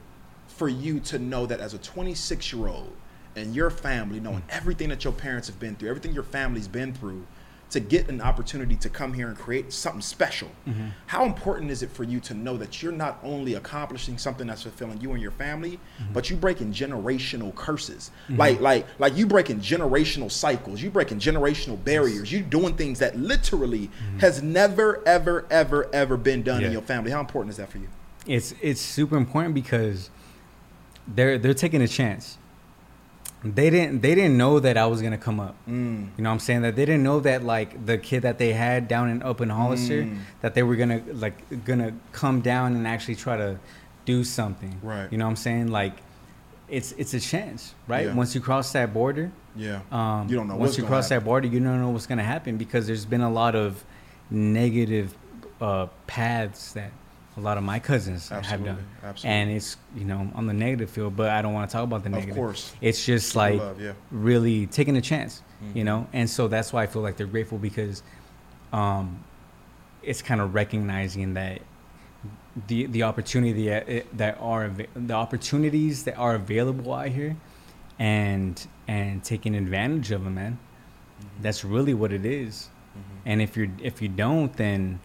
for 0.48 0.70
you 0.70 1.00
to 1.02 1.20
know 1.20 1.46
that 1.48 1.60
as 1.60 1.74
a 1.74 1.80
26 1.80 2.54
year 2.54 2.68
old 2.68 2.94
and 3.40 3.56
your 3.56 3.70
family, 3.70 4.20
knowing 4.20 4.42
Mm. 4.42 4.50
everything 4.50 4.90
that 4.90 5.04
your 5.04 5.14
parents 5.14 5.48
have 5.48 5.60
been 5.60 5.76
through, 5.76 5.90
everything 5.90 6.14
your 6.14 6.24
family's 6.24 6.68
been 6.68 6.94
through, 6.94 7.26
to 7.72 7.80
get 7.80 8.10
an 8.10 8.20
opportunity 8.20 8.76
to 8.76 8.90
come 8.90 9.14
here 9.14 9.28
and 9.28 9.38
create 9.38 9.72
something 9.72 10.02
special. 10.02 10.50
Mm-hmm. 10.68 10.88
How 11.06 11.24
important 11.24 11.70
is 11.70 11.84
it 11.84 11.92
for 11.92 12.04
you 12.04 12.20
to 12.22 12.34
know 12.34 12.58
that 12.58 12.82
you're 12.82 12.92
not 12.92 13.20
only 13.22 13.54
accomplishing 13.54 14.18
something 14.18 14.48
that's 14.48 14.64
fulfilling 14.64 15.00
you 15.02 15.12
and 15.14 15.22
your 15.22 15.30
family, 15.30 15.80
Mm-hmm. 16.02 16.14
but 16.14 16.32
you 16.32 16.36
breaking 16.36 16.74
generational 16.74 17.54
curses, 17.54 18.10
like 18.28 18.60
like 18.60 18.88
like 18.98 19.16
you 19.16 19.28
breaking 19.28 19.60
generational 19.60 20.32
cycles, 20.32 20.82
you 20.82 20.90
breaking 20.90 21.20
generational 21.20 21.78
barriers, 21.84 22.32
you 22.32 22.42
doing 22.42 22.74
things 22.76 22.98
that 23.00 23.16
literally 23.20 23.92
has 24.20 24.42
never 24.42 25.04
ever 25.08 25.46
ever 25.52 25.88
ever 25.94 26.18
been 26.18 26.42
done 26.42 26.58
in 26.62 26.64
Mm-hmm. 26.64 26.74
Your 26.74 26.82
family. 26.82 27.12
How 27.12 27.20
important 27.20 27.52
is 27.52 27.58
that 27.58 27.70
for 27.70 27.78
you? 27.78 27.88
it's 28.26 28.56
it's 28.64 28.82
super 28.82 29.16
important 29.16 29.54
because 29.54 30.10
they're 31.08 31.38
they're 31.38 31.54
taking 31.54 31.84
a 31.84 31.88
chance. 31.88 32.39
They 33.44 33.70
didn't 33.70 34.02
they 34.02 34.16
didn't 34.16 34.38
know 34.38 34.60
that 34.60 34.76
I 34.78 34.86
was 34.88 35.02
gonna 35.02 35.18
come 35.18 35.40
up. 35.40 35.56
Mm. 35.68 36.10
You 36.18 36.24
know 36.24 36.30
what 36.30 36.34
I'm 36.34 36.40
saying? 36.40 36.62
That 36.64 36.76
they 36.76 36.86
didn't 36.86 37.04
know 37.04 37.22
that 37.22 37.44
like 37.44 37.86
the 37.86 37.98
kid 37.98 38.24
that 38.24 38.38
they 38.38 38.52
had 38.52 38.88
down 38.90 39.10
in 39.10 39.24
Open 39.24 39.50
Hollister, 39.50 40.04
Mm. 40.04 40.18
that 40.42 40.56
they 40.56 40.64
were 40.64 40.76
gonna 40.76 41.02
like 41.14 41.64
gonna 41.66 41.94
come 42.12 42.42
down 42.42 42.76
and 42.76 42.86
actually 42.86 43.16
try 43.16 43.38
to 43.38 43.58
do 44.04 44.24
something. 44.26 44.78
Right. 44.84 45.10
You 45.12 45.18
know 45.18 45.24
what 45.26 45.30
I'm 45.32 45.36
saying? 45.38 45.68
Like 45.70 45.94
it's 46.68 46.92
it's 46.98 47.14
a 47.14 47.20
chance, 47.20 47.76
right? 47.88 48.08
Yeah. 48.08 48.14
Once 48.14 48.36
you 48.36 48.42
cross 48.42 48.74
that 48.74 48.94
border, 48.94 49.32
Yeah. 49.56 49.80
um, 49.92 50.28
You 50.30 50.36
don't 50.36 50.48
know 50.50 50.56
Once 50.58 50.72
what's 50.72 50.78
you 50.80 50.84
cross 50.86 51.06
happen. 51.10 51.24
that 51.24 51.26
border, 51.26 51.48
you 51.48 51.60
don't 51.62 51.80
know 51.82 51.90
what's 51.92 52.08
gonna 52.08 52.24
happen 52.24 52.58
because 52.58 52.88
there's 52.88 53.06
been 53.06 53.22
a 53.22 53.32
lot 53.32 53.56
of 53.56 53.84
negative 54.30 55.16
uh, 55.62 55.88
paths 56.08 56.74
that 56.74 56.92
a 57.38 57.40
lot 57.40 57.58
of 57.58 57.64
my 57.64 57.80
cousins 57.80 58.30
have 58.30 58.64
done, 58.66 58.86
Absolutely. 59.04 59.30
and 59.30 59.50
it's 59.52 59.78
you 59.96 60.04
know 60.06 60.30
on 60.36 60.46
the 60.48 60.54
negative 60.54 60.90
field. 60.90 61.16
But 61.16 61.30
I 61.30 61.42
don't 61.42 61.54
want 61.54 61.70
to 61.70 61.74
talk 61.74 61.84
about 61.84 62.04
the 62.04 62.10
negative. 62.10 62.32
of 62.32 62.36
course. 62.38 62.74
It's 62.82 63.06
just 63.06 63.36
like 63.36 63.60
love, 63.60 63.80
yeah. 63.82 63.94
really 64.12 64.68
taking 64.68 64.98
a 64.98 65.02
chance, 65.02 65.42
Mhm. 65.64 65.76
you 65.76 65.84
know. 65.84 66.08
And 66.14 66.30
so 66.30 66.48
that's 66.48 66.74
why 66.74 66.84
I 66.84 66.88
feel 66.88 67.02
like 67.02 67.18
they're 67.18 67.28
grateful 67.28 67.58
because 67.58 68.04
um, 68.74 69.24
it's 70.04 70.22
kind 70.22 70.42
of 70.42 70.54
recognizing 70.54 71.34
that 71.36 71.62
the 72.68 72.88
the 72.88 73.04
opportunity 73.04 73.68
that, 73.70 74.06
that 74.18 74.38
are 74.42 74.70
the 74.96 75.14
opportunities 75.14 76.04
that 76.04 76.18
are 76.18 76.36
available 76.36 76.94
out 76.94 77.08
here, 77.10 77.36
and 78.00 78.68
and 78.88 79.24
taking 79.24 79.56
advantage 79.56 80.12
of 80.12 80.24
them, 80.24 80.36
man. 80.36 80.58
Mm-hmm. 81.22 81.44
That's 81.44 81.64
really 81.64 81.94
what 81.94 82.12
it 82.12 82.26
is. 82.26 82.70
And 83.26 83.42
if 83.42 83.56
you're 83.56 83.70
if 83.82 84.02
you 84.02 84.10
don't, 84.10 84.52
then 84.58 85.00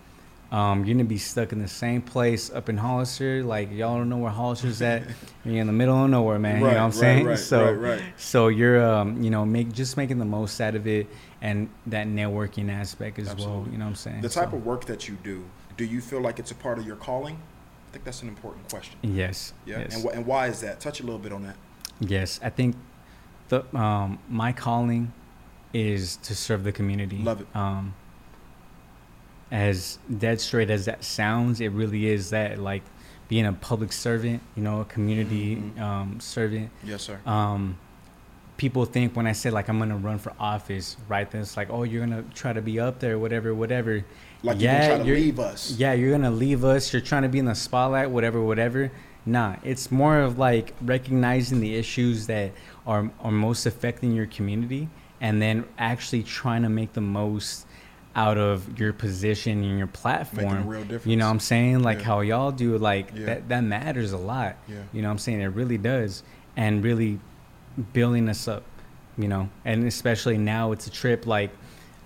um, 0.54 0.84
you're 0.84 0.94
gonna 0.94 1.04
be 1.04 1.18
stuck 1.18 1.52
in 1.52 1.58
the 1.58 1.66
same 1.68 2.00
place 2.00 2.50
up 2.52 2.68
in 2.68 2.76
Hollister. 2.76 3.42
Like 3.42 3.72
y'all 3.72 3.96
don't 3.98 4.08
know 4.08 4.18
where 4.18 4.30
Hollister's 4.30 4.80
at. 4.82 5.02
you're 5.44 5.60
in 5.60 5.66
the 5.66 5.72
middle 5.72 6.04
of 6.04 6.08
nowhere, 6.10 6.38
man. 6.38 6.56
you 6.56 6.60
know 6.60 6.66
what 6.68 6.76
I'm 6.76 6.84
right, 6.84 6.94
saying? 6.94 7.26
right, 7.26 7.38
so 7.38 7.64
right, 7.64 7.72
right. 8.00 8.02
so 8.16 8.48
you're 8.48 8.84
um, 8.84 9.20
you 9.22 9.30
know 9.30 9.44
make 9.44 9.72
just 9.72 9.96
making 9.96 10.18
the 10.18 10.24
most 10.24 10.60
out 10.60 10.74
of 10.76 10.86
it 10.86 11.08
and 11.42 11.68
that 11.86 12.06
networking 12.06 12.70
aspect 12.70 13.18
as 13.18 13.34
well. 13.34 13.66
You 13.70 13.78
know 13.78 13.84
what 13.84 13.90
I'm 13.90 13.94
saying? 13.96 14.20
The 14.20 14.28
type 14.28 14.50
So- 14.50 14.56
of 14.56 14.64
work 14.64 14.84
that 14.86 15.08
you 15.08 15.16
do, 15.24 15.44
do 15.76 15.84
you 15.84 16.00
feel 16.00 16.20
like 16.20 16.38
it's 16.38 16.50
a 16.52 16.54
part 16.54 16.78
of 16.78 16.86
your 16.86 16.96
calling? 16.96 17.34
I 17.88 17.92
think 17.92 18.04
that's 18.04 18.22
an 18.22 18.28
important 18.28 18.68
question. 18.70 18.96
yes, 19.02 19.52
Yeah. 19.66 19.80
yes. 19.80 19.94
And, 19.96 20.04
wh- 20.04 20.16
and 20.16 20.26
why 20.26 20.46
is 20.48 20.60
that? 20.60 20.80
Touch 20.80 21.00
a 21.00 21.02
little 21.04 21.18
bit 21.18 21.32
on 21.32 21.42
that. 21.44 21.56
Yes, 22.00 22.40
I 22.42 22.50
think 22.50 22.76
the 23.48 23.62
um, 23.76 24.18
my 24.28 24.52
calling 24.52 25.12
is 25.72 26.16
to 26.18 26.34
serve 26.34 26.62
the 26.64 26.72
community. 26.72 27.18
Love 27.18 27.40
it. 27.42 27.46
Um, 27.54 27.94
as 29.54 29.98
dead 30.18 30.40
straight 30.40 30.68
as 30.68 30.84
that 30.86 31.04
sounds, 31.04 31.60
it 31.60 31.68
really 31.68 32.06
is 32.08 32.30
that 32.30 32.58
like 32.58 32.82
being 33.28 33.46
a 33.46 33.52
public 33.52 33.92
servant, 33.92 34.42
you 34.56 34.62
know, 34.62 34.80
a 34.80 34.84
community 34.84 35.56
Mhm. 35.56 35.80
um, 35.80 36.20
servant. 36.20 36.70
Yes, 36.82 37.02
sir. 37.02 37.20
Um, 37.24 37.78
people 38.56 38.84
think 38.84 39.14
when 39.16 39.26
I 39.28 39.32
say 39.32 39.50
like 39.50 39.68
I'm 39.68 39.78
gonna 39.78 39.96
run 39.96 40.18
for 40.18 40.32
office, 40.40 40.96
right? 41.08 41.30
Then 41.30 41.40
it's 41.42 41.56
like, 41.56 41.70
oh, 41.70 41.84
you're 41.84 42.04
gonna 42.04 42.24
try 42.34 42.52
to 42.52 42.60
be 42.60 42.80
up 42.80 42.98
there, 42.98 43.16
whatever, 43.18 43.54
whatever. 43.54 44.04
Like 44.42 44.60
yeah, 44.60 44.72
you 44.74 44.78
can 44.80 44.88
try 44.88 44.98
to 44.98 45.04
you're- 45.04 45.20
leave 45.20 45.38
us. 45.38 45.74
Yeah, 45.78 45.92
you're 45.92 46.10
gonna 46.10 46.30
leave 46.32 46.64
us. 46.64 46.92
You're 46.92 47.00
trying 47.02 47.22
to 47.22 47.28
be 47.28 47.38
in 47.38 47.44
the 47.46 47.54
spotlight, 47.54 48.10
whatever, 48.10 48.40
whatever. 48.42 48.90
Nah, 49.24 49.56
it's 49.62 49.90
more 49.92 50.18
of 50.18 50.36
like 50.38 50.74
recognizing 50.82 51.60
the 51.60 51.76
issues 51.76 52.26
that 52.26 52.50
are 52.86 53.08
are 53.22 53.30
most 53.30 53.66
affecting 53.66 54.12
your 54.12 54.26
community, 54.26 54.88
and 55.20 55.40
then 55.40 55.64
actually 55.78 56.24
trying 56.24 56.62
to 56.62 56.68
make 56.68 56.92
the 56.94 57.00
most 57.00 57.66
out 58.16 58.38
of 58.38 58.78
your 58.78 58.92
position 58.92 59.64
and 59.64 59.76
your 59.78 59.86
platform. 59.88 60.46
Making 60.46 60.58
a 60.62 60.66
real 60.70 60.80
difference. 60.82 61.06
You 61.06 61.16
know 61.16 61.26
what 61.26 61.32
I'm 61.32 61.40
saying? 61.40 61.82
Like 61.82 61.98
Yeah. 61.98 62.04
how 62.04 62.20
y'all 62.20 62.52
do, 62.52 62.78
like 62.78 63.10
Yeah. 63.14 63.26
that 63.26 63.48
that 63.48 63.64
matters 63.64 64.12
a 64.12 64.18
lot. 64.18 64.56
Yeah. 64.68 64.76
You 64.92 65.02
know 65.02 65.08
what 65.08 65.12
I'm 65.12 65.18
saying? 65.18 65.40
It 65.40 65.46
really 65.48 65.78
does. 65.78 66.22
And 66.56 66.84
really 66.84 67.18
building 67.92 68.28
us 68.28 68.46
up, 68.46 68.62
you 69.18 69.26
know. 69.28 69.48
And 69.64 69.84
especially 69.86 70.38
now 70.38 70.72
it's 70.72 70.86
a 70.86 70.90
trip 70.90 71.26
like 71.26 71.50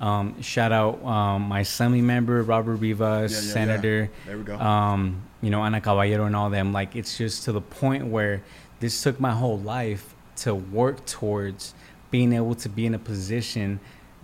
um, 0.00 0.40
shout 0.40 0.70
out 0.70 1.04
um, 1.04 1.42
my 1.42 1.60
assembly 1.60 2.00
member 2.00 2.42
Robert 2.42 2.76
Rivas. 2.76 3.52
Senator, 3.52 4.08
There 4.26 4.38
we 4.38 4.44
go. 4.44 4.56
um, 4.58 5.22
you 5.42 5.50
know, 5.50 5.62
Anna 5.64 5.80
Caballero 5.80 6.24
and 6.24 6.36
all 6.36 6.50
them. 6.50 6.72
Like 6.72 6.94
it's 6.96 7.18
just 7.18 7.44
to 7.44 7.52
the 7.52 7.60
point 7.60 8.06
where 8.06 8.42
this 8.80 9.02
took 9.02 9.18
my 9.20 9.32
whole 9.32 9.58
life 9.58 10.14
to 10.36 10.54
work 10.54 11.04
towards 11.04 11.74
being 12.12 12.32
able 12.32 12.54
to 12.54 12.68
be 12.68 12.86
in 12.86 12.94
a 12.94 12.98
position 12.98 13.80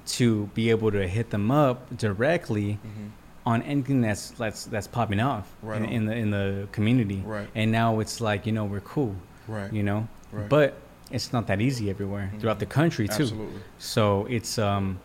to 0.06 0.46
be 0.54 0.70
able 0.70 0.90
to 0.92 1.06
hit 1.08 1.30
them 1.30 1.50
up 1.50 1.96
directly 1.96 2.78
Mhm. 2.84 3.10
on 3.46 3.62
anything 3.62 4.00
that's 4.00 4.30
that's 4.32 4.64
that's 4.66 4.86
popping 4.86 5.20
off 5.20 5.50
Right 5.62 5.80
in, 5.82 5.88
in 5.88 6.06
the 6.06 6.14
in 6.14 6.30
the 6.30 6.68
community. 6.72 7.22
Right. 7.24 7.48
And 7.54 7.70
now 7.72 8.00
it's 8.00 8.20
like 8.20 8.46
you 8.46 8.52
know 8.52 8.64
we're 8.64 8.80
cool, 8.80 9.14
Right. 9.48 9.72
you 9.72 9.82
know, 9.82 10.08
Right. 10.32 10.48
but 10.48 10.74
it's 11.10 11.32
not 11.32 11.46
that 11.46 11.60
easy 11.60 11.90
everywhere 11.90 12.30
throughout 12.38 12.58
the 12.58 12.66
country 12.66 13.06
too. 13.08 13.22
Absolutely. 13.22 13.60
So 13.78 14.26
it's 14.28 14.58
um, 14.58 14.98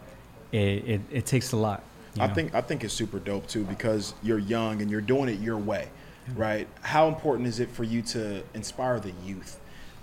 it 0.52 0.60
it, 0.88 1.02
it 1.12 1.26
takes 1.26 1.52
a 1.52 1.58
lot. 1.58 1.84
you 2.16 2.24
I 2.24 2.28
know. 2.28 2.34
think 2.34 2.56
I 2.56 2.62
think 2.62 2.84
it's 2.84 2.94
super 2.94 3.20
dope 3.20 3.48
too 3.48 3.64
because 3.66 4.14
you're 4.24 4.40
young 4.40 4.82
and 4.82 4.90
you're 4.92 5.02
doing 5.02 5.30
it 5.30 5.40
your 5.40 5.58
way, 5.58 5.88
right? 6.36 6.68
How 6.82 7.08
important 7.08 7.48
is 7.48 7.60
it 7.60 7.70
for 7.70 7.84
you 7.84 8.02
to 8.14 8.44
inspire 8.54 9.00
the 9.00 9.14
youth? 9.26 9.60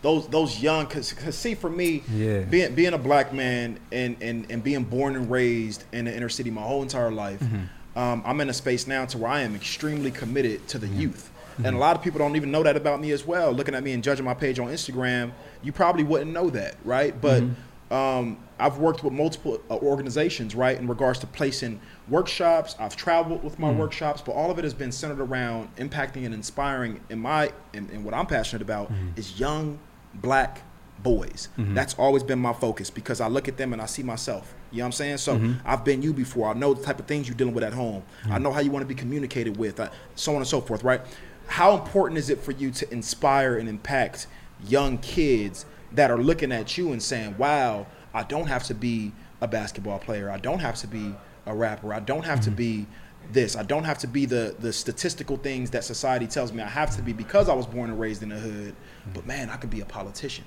Those 0.07 0.29
those 0.29 0.63
young, 0.63 0.87
cause, 0.87 1.13
'cause 1.13 1.35
see 1.35 1.57
for 1.57 1.69
me, 1.69 2.05
Yeah. 2.15 2.43
being 2.43 2.77
being 2.77 2.93
a 2.95 2.99
black 2.99 3.33
man 3.33 3.81
and, 3.91 4.17
and 4.21 4.47
and 4.49 4.63
being 4.63 4.85
born 4.85 5.17
and 5.17 5.29
raised 5.29 5.83
in 5.93 6.05
the 6.05 6.15
inner 6.17 6.29
city 6.29 6.49
my 6.49 6.63
whole 6.63 6.81
entire 6.83 7.11
life, 7.11 7.41
Mm-hmm. 7.41 7.99
um, 7.99 8.23
I'm 8.25 8.41
in 8.41 8.49
a 8.49 8.53
space 8.55 8.87
now 8.87 9.05
to 9.07 9.19
where 9.19 9.33
I 9.33 9.41
am 9.41 9.57
extremely 9.57 10.13
committed 10.13 10.69
to 10.69 10.79
the 10.79 10.87
youth. 10.87 11.29
Mm-hmm. 11.55 11.67
And 11.67 11.77
a 11.77 11.81
lot 11.81 11.97
of 11.97 12.03
people 12.05 12.21
don't 12.21 12.37
even 12.37 12.53
know 12.53 12.63
that 12.63 12.77
about 12.77 13.01
me 13.01 13.11
as 13.11 13.27
well. 13.27 13.51
Looking 13.51 13.75
at 13.75 13.83
me 13.83 13.95
and 13.95 14.05
judging 14.05 14.25
my 14.25 14.35
page 14.35 14.61
on 14.61 14.69
Instagram, 14.69 15.33
you 15.65 15.73
probably 15.73 16.05
wouldn't 16.05 16.31
know 16.33 16.51
that, 16.51 16.77
right? 16.85 17.21
But 17.21 17.43
Mm-hmm. 17.43 17.95
um, 17.95 18.37
I've 18.61 18.79
worked 18.79 19.03
with 19.03 19.13
multiple 19.13 19.61
uh, 19.69 19.75
organizations, 19.79 20.55
right, 20.55 20.79
in 20.79 20.87
regards 20.87 21.19
to 21.19 21.27
placing 21.27 21.81
workshops. 22.09 22.77
I've 22.79 22.95
traveled 22.95 23.43
with 23.43 23.55
Mm-hmm. 23.55 23.63
my 23.63 23.73
workshops, 23.73 24.23
but 24.25 24.33
all 24.37 24.53
of 24.53 24.59
it 24.61 24.65
has 24.65 24.73
been 24.75 24.93
centered 24.93 25.21
around 25.21 25.69
impacting 25.79 26.25
and 26.27 26.33
inspiring. 26.33 27.01
In 27.11 27.19
my, 27.19 27.51
in, 27.75 27.91
in 27.91 28.05
what 28.05 28.15
I'm 28.15 28.27
passionate 28.27 28.63
about 28.63 28.87
Mm-hmm. 28.93 29.19
is 29.21 29.41
young 29.41 29.79
black 30.21 30.63
boys. 31.03 31.49
That's 31.75 31.95
always 31.95 32.23
been 32.23 32.39
my 32.39 32.53
focus 32.53 32.91
because 32.91 33.21
I 33.21 33.29
look 33.29 33.49
at 33.49 33.57
them 33.57 33.73
and 33.73 33.81
I 33.81 33.87
see 33.87 34.03
myself. 34.03 34.55
You 34.71 34.79
know 34.79 34.85
what 34.85 34.87
I'm 34.87 34.93
saying? 34.93 35.19
So 35.19 35.37
Mm-hmm. 35.37 35.69
I've 35.69 35.85
been 35.85 36.03
you 36.03 36.13
before. 36.13 36.49
I 36.49 36.55
know 36.55 36.75
the 36.75 36.83
type 36.83 36.99
of 36.99 37.07
things 37.07 37.29
you're 37.29 37.37
dealing 37.37 37.55
with 37.55 37.65
at 37.65 37.73
home. 37.75 38.03
I 38.31 38.39
know 38.39 38.51
how 38.53 38.61
you 38.61 38.71
want 38.71 38.83
to 38.83 38.89
be 38.89 38.95
communicated 38.95 39.57
with, 39.57 39.79
uh, 39.79 39.91
so 40.15 40.33
on 40.33 40.39
and 40.39 40.47
so 40.47 40.61
forth, 40.61 40.83
right? 40.83 41.03
How 41.47 41.77
important 41.77 42.19
is 42.19 42.31
it 42.31 42.41
for 42.41 42.53
you 42.53 42.71
to 42.73 42.93
inspire 42.93 43.59
and 43.59 43.69
impact 43.69 44.27
young 44.67 44.99
kids 44.99 45.67
that 45.93 46.11
are 46.11 46.19
looking 46.19 46.51
at 46.53 46.77
you 46.77 46.93
and 46.93 47.03
saying, 47.03 47.37
"Wow, 47.39 47.87
I 48.15 48.23
don't 48.23 48.47
have 48.47 48.65
to 48.65 48.75
be 48.75 49.13
a 49.41 49.47
basketball 49.47 49.99
player. 49.99 50.31
I 50.31 50.39
don't 50.39 50.61
have 50.61 50.77
to 50.77 50.87
be 50.87 51.15
a 51.45 51.55
rapper. 51.55 51.93
I 51.93 52.01
don't 52.01 52.25
have 52.25 52.41
mm-hmm. 52.41 52.51
to 52.51 52.57
be 52.57 52.87
this. 53.33 53.57
I 53.57 53.63
don't 53.63 53.85
have 53.85 53.99
to 53.99 54.07
be 54.07 54.27
the 54.27 54.55
the 54.59 54.73
statistical 54.73 55.37
things 55.37 55.71
that 55.71 55.85
society 55.85 56.27
tells 56.27 56.53
me 56.53 56.63
I 56.63 56.69
have 56.69 56.95
to 56.97 57.03
be 57.03 57.13
because 57.13 57.49
I 57.49 57.55
was 57.55 57.67
born 57.67 57.91
and 57.91 57.99
raised 57.99 58.23
in 58.23 58.31
the 58.31 58.39
hood. 58.39 58.75
But 59.15 59.27
man, 59.27 59.51
I 59.51 59.57
could 59.57 59.71
be 59.71 59.81
a 59.81 59.85
politician. 59.85 60.45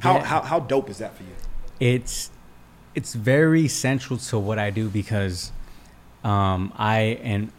How 0.00 0.18
how 0.20 0.42
how 0.42 0.60
dope 0.60 0.90
is 0.90 0.98
that 0.98 1.16
for 1.16 1.22
you? 1.22 1.34
It's 1.80 2.30
it's 2.94 3.14
very 3.14 3.68
central 3.68 4.18
to 4.18 4.38
what 4.38 4.58
I 4.58 4.70
do 4.70 4.88
because 4.88 5.52
um, 6.24 6.72
I 6.76 7.18
and 7.22 7.52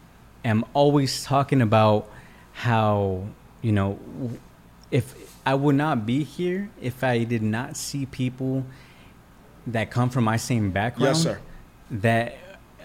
am 0.44 0.64
always 0.74 1.24
talking 1.24 1.62
about 1.62 2.10
how 2.52 3.26
you 3.62 3.72
know 3.72 3.98
if 4.90 5.14
I 5.46 5.54
would 5.54 5.74
not 5.74 6.06
be 6.06 6.24
here 6.24 6.70
if 6.80 7.02
I 7.02 7.24
did 7.24 7.42
not 7.42 7.76
see 7.76 8.06
people 8.06 8.64
that 9.66 9.90
come 9.90 10.10
from 10.10 10.24
my 10.24 10.36
same 10.36 10.70
background. 10.70 11.16
Yes, 11.16 11.22
sir. 11.22 11.40
That 11.90 12.36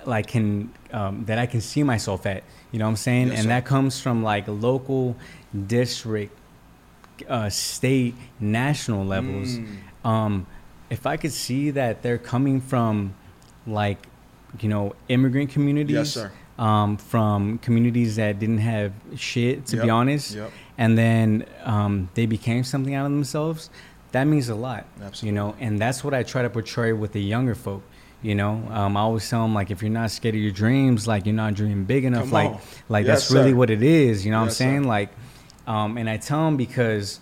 like 0.08 0.28
can 0.28 0.72
um, 0.92 1.26
that 1.26 1.38
I 1.38 1.46
can 1.46 1.62
see 1.62 1.84
myself 1.84 2.26
at. 2.26 2.44
You 2.72 2.80
know 2.80 2.86
what 2.86 2.92
I'm 2.92 2.98
saying? 2.98 3.28
Yes, 3.28 3.38
and 3.38 3.44
sir. 3.44 3.50
that 3.50 3.66
comes 3.66 4.00
from 4.00 4.24
like 4.24 4.46
local, 4.48 5.16
district, 5.68 6.38
uh, 7.28 7.50
state, 7.50 8.16
national 8.40 9.06
levels. 9.06 9.58
Mm. 9.58 9.78
Um, 10.04 10.48
if 10.90 11.06
I 11.06 11.18
could 11.18 11.32
see 11.32 11.72
that 11.72 12.04
they're 12.04 12.18
coming 12.18 12.62
from 12.62 13.16
like, 13.66 14.08
you 14.60 14.70
know, 14.70 14.96
immigrant 15.10 15.50
communities. 15.50 15.96
Yes, 15.96 16.12
sir. 16.12 16.32
Um, 16.58 16.96
from 16.96 17.58
communities 17.58 18.16
that 18.16 18.40
didn't 18.40 18.60
have 18.60 18.94
shit, 19.18 19.66
to 19.66 19.76
yep. 19.76 19.84
be 19.84 19.90
honest, 19.90 20.36
yep. 20.36 20.54
and 20.78 20.98
then 20.98 21.46
um, 21.66 22.08
they 22.14 22.26
became 22.26 22.64
something 22.64 22.96
out 22.96 23.06
of 23.06 23.12
themselves. 23.12 23.70
That 24.14 24.24
means 24.24 24.48
a 24.48 24.56
lot, 24.56 24.86
Absolutely. 25.02 25.28
you 25.28 25.32
know, 25.34 25.56
and 25.60 25.78
that's 25.80 26.02
what 26.02 26.14
I 26.14 26.24
try 26.24 26.44
to 26.44 26.50
portray 26.50 26.94
with 26.94 27.12
the 27.12 27.22
younger 27.22 27.56
folk 27.56 27.84
you 28.26 28.34
know, 28.34 28.68
um, 28.72 28.98
I 28.98 29.02
always 29.02 29.30
tell 29.30 29.44
them 29.44 29.54
like, 29.54 29.70
if 29.70 29.84
you're 29.84 29.92
not 29.92 30.10
scared 30.10 30.34
of 30.34 30.42
your 30.42 30.52
dreams, 30.52 31.08
like 31.08 31.28
you're 31.28 31.36
not 31.36 31.54
dreaming 31.54 31.86
big 31.86 32.06
enough. 32.06 32.24
Come 32.24 32.32
like, 32.32 32.50
on. 32.50 32.60
like 32.90 33.06
yes, 33.06 33.22
that's 33.22 33.32
really 33.32 33.52
sir. 33.52 33.56
what 33.56 33.70
it 33.70 33.84
is. 33.84 34.26
You 34.26 34.32
know 34.32 34.40
yes, 34.40 34.60
what 34.60 34.66
I'm 34.66 34.72
saying? 34.72 34.84
Sir. 34.84 34.90
Like, 34.90 35.10
um, 35.68 35.98
and 35.98 36.10
I 36.10 36.18
tell 36.18 36.44
them 36.46 36.58
because, 36.58 37.20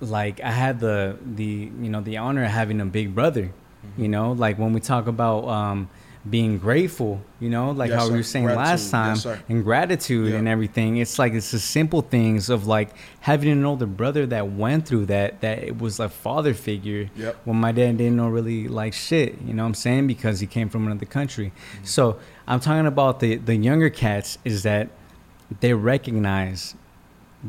like, 0.00 0.40
I 0.40 0.50
had 0.50 0.80
the 0.80 1.16
the 1.24 1.44
you 1.44 1.88
know 1.88 2.00
the 2.00 2.16
honor 2.16 2.44
of 2.44 2.50
having 2.50 2.80
a 2.80 2.84
big 2.86 3.14
brother. 3.14 3.52
Mm-hmm. 3.86 4.02
You 4.02 4.08
know, 4.08 4.32
like 4.32 4.58
when 4.58 4.72
we 4.72 4.80
talk 4.80 5.06
about 5.06 5.46
um, 5.46 5.88
being 6.28 6.58
grateful, 6.58 7.20
you 7.40 7.48
know, 7.48 7.70
like 7.70 7.90
yes, 7.90 7.98
how 7.98 8.06
sir. 8.06 8.12
we 8.12 8.18
were 8.18 8.22
saying 8.22 8.44
gratitude. 8.46 8.66
last 8.66 8.90
time, 8.90 9.16
yes, 9.16 9.42
and 9.48 9.64
gratitude 9.64 10.34
and 10.34 10.48
everything. 10.48 10.96
It's 10.96 11.18
like 11.18 11.32
it's 11.32 11.50
the 11.50 11.58
simple 11.58 12.02
things 12.02 12.50
of 12.50 12.66
like 12.66 12.90
having 13.20 13.50
an 13.50 13.64
older 13.64 13.86
brother 13.86 14.26
that 14.26 14.50
went 14.50 14.86
through 14.86 15.06
that, 15.06 15.40
that 15.40 15.62
it 15.62 15.78
was 15.78 16.00
a 16.00 16.08
father 16.08 16.54
figure 16.54 17.08
yep. 17.16 17.36
when 17.44 17.56
my 17.56 17.72
dad 17.72 17.98
didn't 17.98 18.16
know 18.16 18.28
really 18.28 18.68
like 18.68 18.94
shit, 18.94 19.40
you 19.42 19.54
know 19.54 19.62
what 19.62 19.68
I'm 19.68 19.74
saying? 19.74 20.06
Because 20.06 20.40
he 20.40 20.46
came 20.46 20.68
from 20.68 20.86
another 20.86 21.06
country. 21.06 21.52
Mm-hmm. 21.74 21.84
So 21.84 22.18
I'm 22.46 22.60
talking 22.60 22.86
about 22.86 23.20
the, 23.20 23.36
the 23.36 23.56
younger 23.56 23.90
cats 23.90 24.38
is 24.44 24.64
that 24.64 24.88
they 25.60 25.72
recognize 25.72 26.74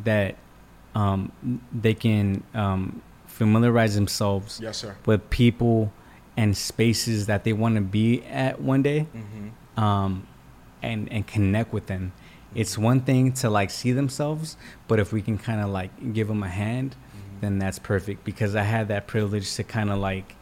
that 0.03 0.35
um, 0.95 1.31
they 1.73 1.93
can 1.93 2.43
um, 2.53 3.01
familiarize 3.27 3.95
themselves 3.95 4.59
yes, 4.61 4.77
sir. 4.77 4.95
with 5.05 5.29
people 5.29 5.91
and 6.39 6.55
spaces 6.55 7.25
that 7.25 7.43
they 7.43 7.51
want 7.51 7.75
to 7.75 7.81
be 7.81 8.23
at 8.23 8.61
one 8.61 8.81
day 8.81 9.05
mm-hmm. 9.13 9.83
um, 9.83 10.25
and 10.81 11.11
and 11.11 11.27
connect 11.27 11.73
with 11.73 11.87
them 11.87 12.13
it's 12.55 12.77
one 12.77 13.01
thing 13.01 13.33
to 13.33 13.49
like 13.49 13.69
see 13.69 13.91
themselves 13.91 14.55
but 14.87 14.99
if 15.01 15.11
we 15.11 15.21
can 15.21 15.37
kind 15.37 15.59
of 15.59 15.69
like 15.69 15.91
give 16.13 16.29
them 16.29 16.41
a 16.41 16.47
hand 16.47 16.95
mm-hmm. 16.95 17.41
then 17.41 17.59
that's 17.59 17.77
perfect 17.77 18.23
because 18.23 18.55
i 18.55 18.61
had 18.61 18.87
that 18.87 19.05
privilege 19.05 19.53
to 19.53 19.65
kind 19.65 19.89
of 19.89 19.99
like 19.99 20.37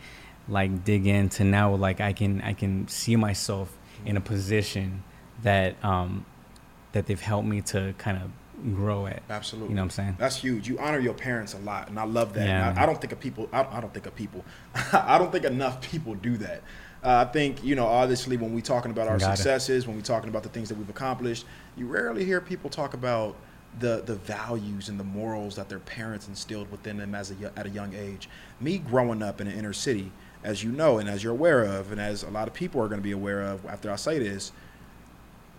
like 0.47 0.83
dig 0.83 1.07
into 1.07 1.43
now 1.43 1.73
like 1.73 1.99
i 1.99 2.13
can 2.13 2.39
i 2.41 2.53
can 2.53 2.87
see 2.87 3.15
myself 3.15 3.69
mm-hmm. 3.69 4.09
in 4.09 4.17
a 4.17 4.21
position 4.21 5.03
that 5.41 5.83
um 5.83 6.23
that 6.91 7.07
they've 7.07 7.21
helped 7.21 7.47
me 7.47 7.59
to 7.59 7.95
kind 7.97 8.21
of 8.21 8.29
grow 8.73 9.07
at. 9.07 9.23
Absolutely. 9.29 9.69
You 9.69 9.75
know 9.75 9.81
what 9.81 9.85
I'm 9.85 9.89
saying? 9.91 10.15
That's 10.17 10.37
huge. 10.37 10.67
You 10.67 10.79
honor 10.79 10.99
your 10.99 11.13
parents 11.13 11.53
a 11.53 11.59
lot, 11.59 11.89
and 11.89 11.99
I 11.99 12.05
love 12.05 12.33
that. 12.33 12.47
Yeah. 12.47 12.73
I, 12.75 12.83
I, 12.83 12.85
don't 12.85 12.99
think 12.99 13.13
of 13.13 13.19
people. 13.19 13.49
I, 13.51 13.63
I 13.63 13.81
don't 13.81 13.93
think 13.93 14.05
of 14.05 14.15
people. 14.15 14.43
I 14.93 15.17
don't 15.17 15.31
think 15.31 15.45
enough 15.45 15.81
people 15.81 16.15
do 16.15 16.37
that. 16.37 16.61
Uh, 17.03 17.25
I 17.27 17.31
think 17.31 17.63
you 17.63 17.75
know, 17.75 17.85
obviously, 17.85 18.37
when 18.37 18.53
we're 18.53 18.61
talking 18.61 18.91
about 18.91 19.07
our 19.07 19.17
Got 19.17 19.37
successes, 19.37 19.83
it. 19.83 19.87
when 19.87 19.95
we're 19.95 20.03
talking 20.03 20.29
about 20.29 20.43
the 20.43 20.49
things 20.49 20.69
that 20.69 20.77
we've 20.77 20.89
accomplished, 20.89 21.45
you 21.75 21.87
rarely 21.87 22.25
hear 22.25 22.41
people 22.41 22.69
talk 22.69 22.93
about 22.93 23.35
the 23.79 24.01
the 24.05 24.15
values 24.15 24.89
and 24.89 24.99
the 24.99 25.03
morals 25.03 25.55
that 25.55 25.69
their 25.69 25.79
parents 25.79 26.27
instilled 26.27 26.71
within 26.71 26.97
them 26.97 27.13
as 27.13 27.31
a 27.31 27.51
at 27.55 27.65
a 27.65 27.69
young 27.69 27.93
age. 27.93 28.27
Me 28.59 28.79
growing 28.79 29.21
up 29.21 29.39
in 29.39 29.47
an 29.47 29.57
inner 29.57 29.73
city, 29.73 30.11
as 30.43 30.63
you 30.63 30.71
know, 30.71 30.97
and 30.97 31.07
as 31.07 31.23
you're 31.23 31.33
aware 31.33 31.63
of, 31.63 31.91
and 31.91 32.01
as 32.01 32.23
a 32.23 32.29
lot 32.29 32.47
of 32.47 32.53
people 32.53 32.81
are 32.81 32.87
going 32.87 32.99
to 32.99 33.03
be 33.03 33.11
aware 33.11 33.43
of 33.43 33.65
after 33.67 33.91
I 33.91 33.95
say 33.95 34.17
this, 34.17 34.51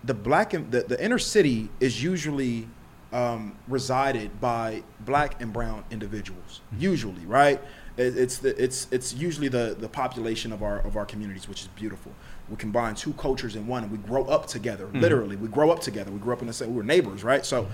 the 0.02 0.14
black 0.14 0.54
and 0.54 0.70
the, 0.72 0.82
the 0.82 1.02
inner 1.02 1.18
city 1.18 1.70
is 1.80 2.02
usually 2.02 2.68
um, 3.12 3.56
resided 3.68 4.40
by 4.40 4.82
black 5.00 5.40
and 5.40 5.52
brown 5.52 5.84
individuals. 5.90 6.60
Usually, 6.78 7.24
right? 7.26 7.60
It, 7.96 8.16
it's 8.16 8.38
the, 8.38 8.62
it's 8.62 8.86
it's 8.90 9.14
usually 9.14 9.48
the 9.48 9.76
the 9.78 9.88
population 9.88 10.52
of 10.52 10.62
our 10.62 10.80
of 10.80 10.96
our 10.96 11.06
communities, 11.06 11.48
which 11.48 11.62
is 11.62 11.68
beautiful. 11.68 12.12
We 12.48 12.56
combine 12.56 12.94
two 12.94 13.12
cultures 13.14 13.56
in 13.56 13.66
one, 13.66 13.82
and 13.82 13.92
we 13.92 13.98
grow 13.98 14.24
up 14.24 14.46
together. 14.46 14.86
Mm-hmm. 14.86 15.00
Literally, 15.00 15.36
we 15.36 15.48
grow 15.48 15.70
up 15.70 15.80
together. 15.80 16.10
We 16.10 16.18
grew 16.18 16.32
up 16.32 16.40
in 16.40 16.46
the 16.46 16.52
same. 16.52 16.70
We 16.70 16.76
were 16.76 16.82
neighbors, 16.82 17.24
right? 17.24 17.44
So. 17.44 17.68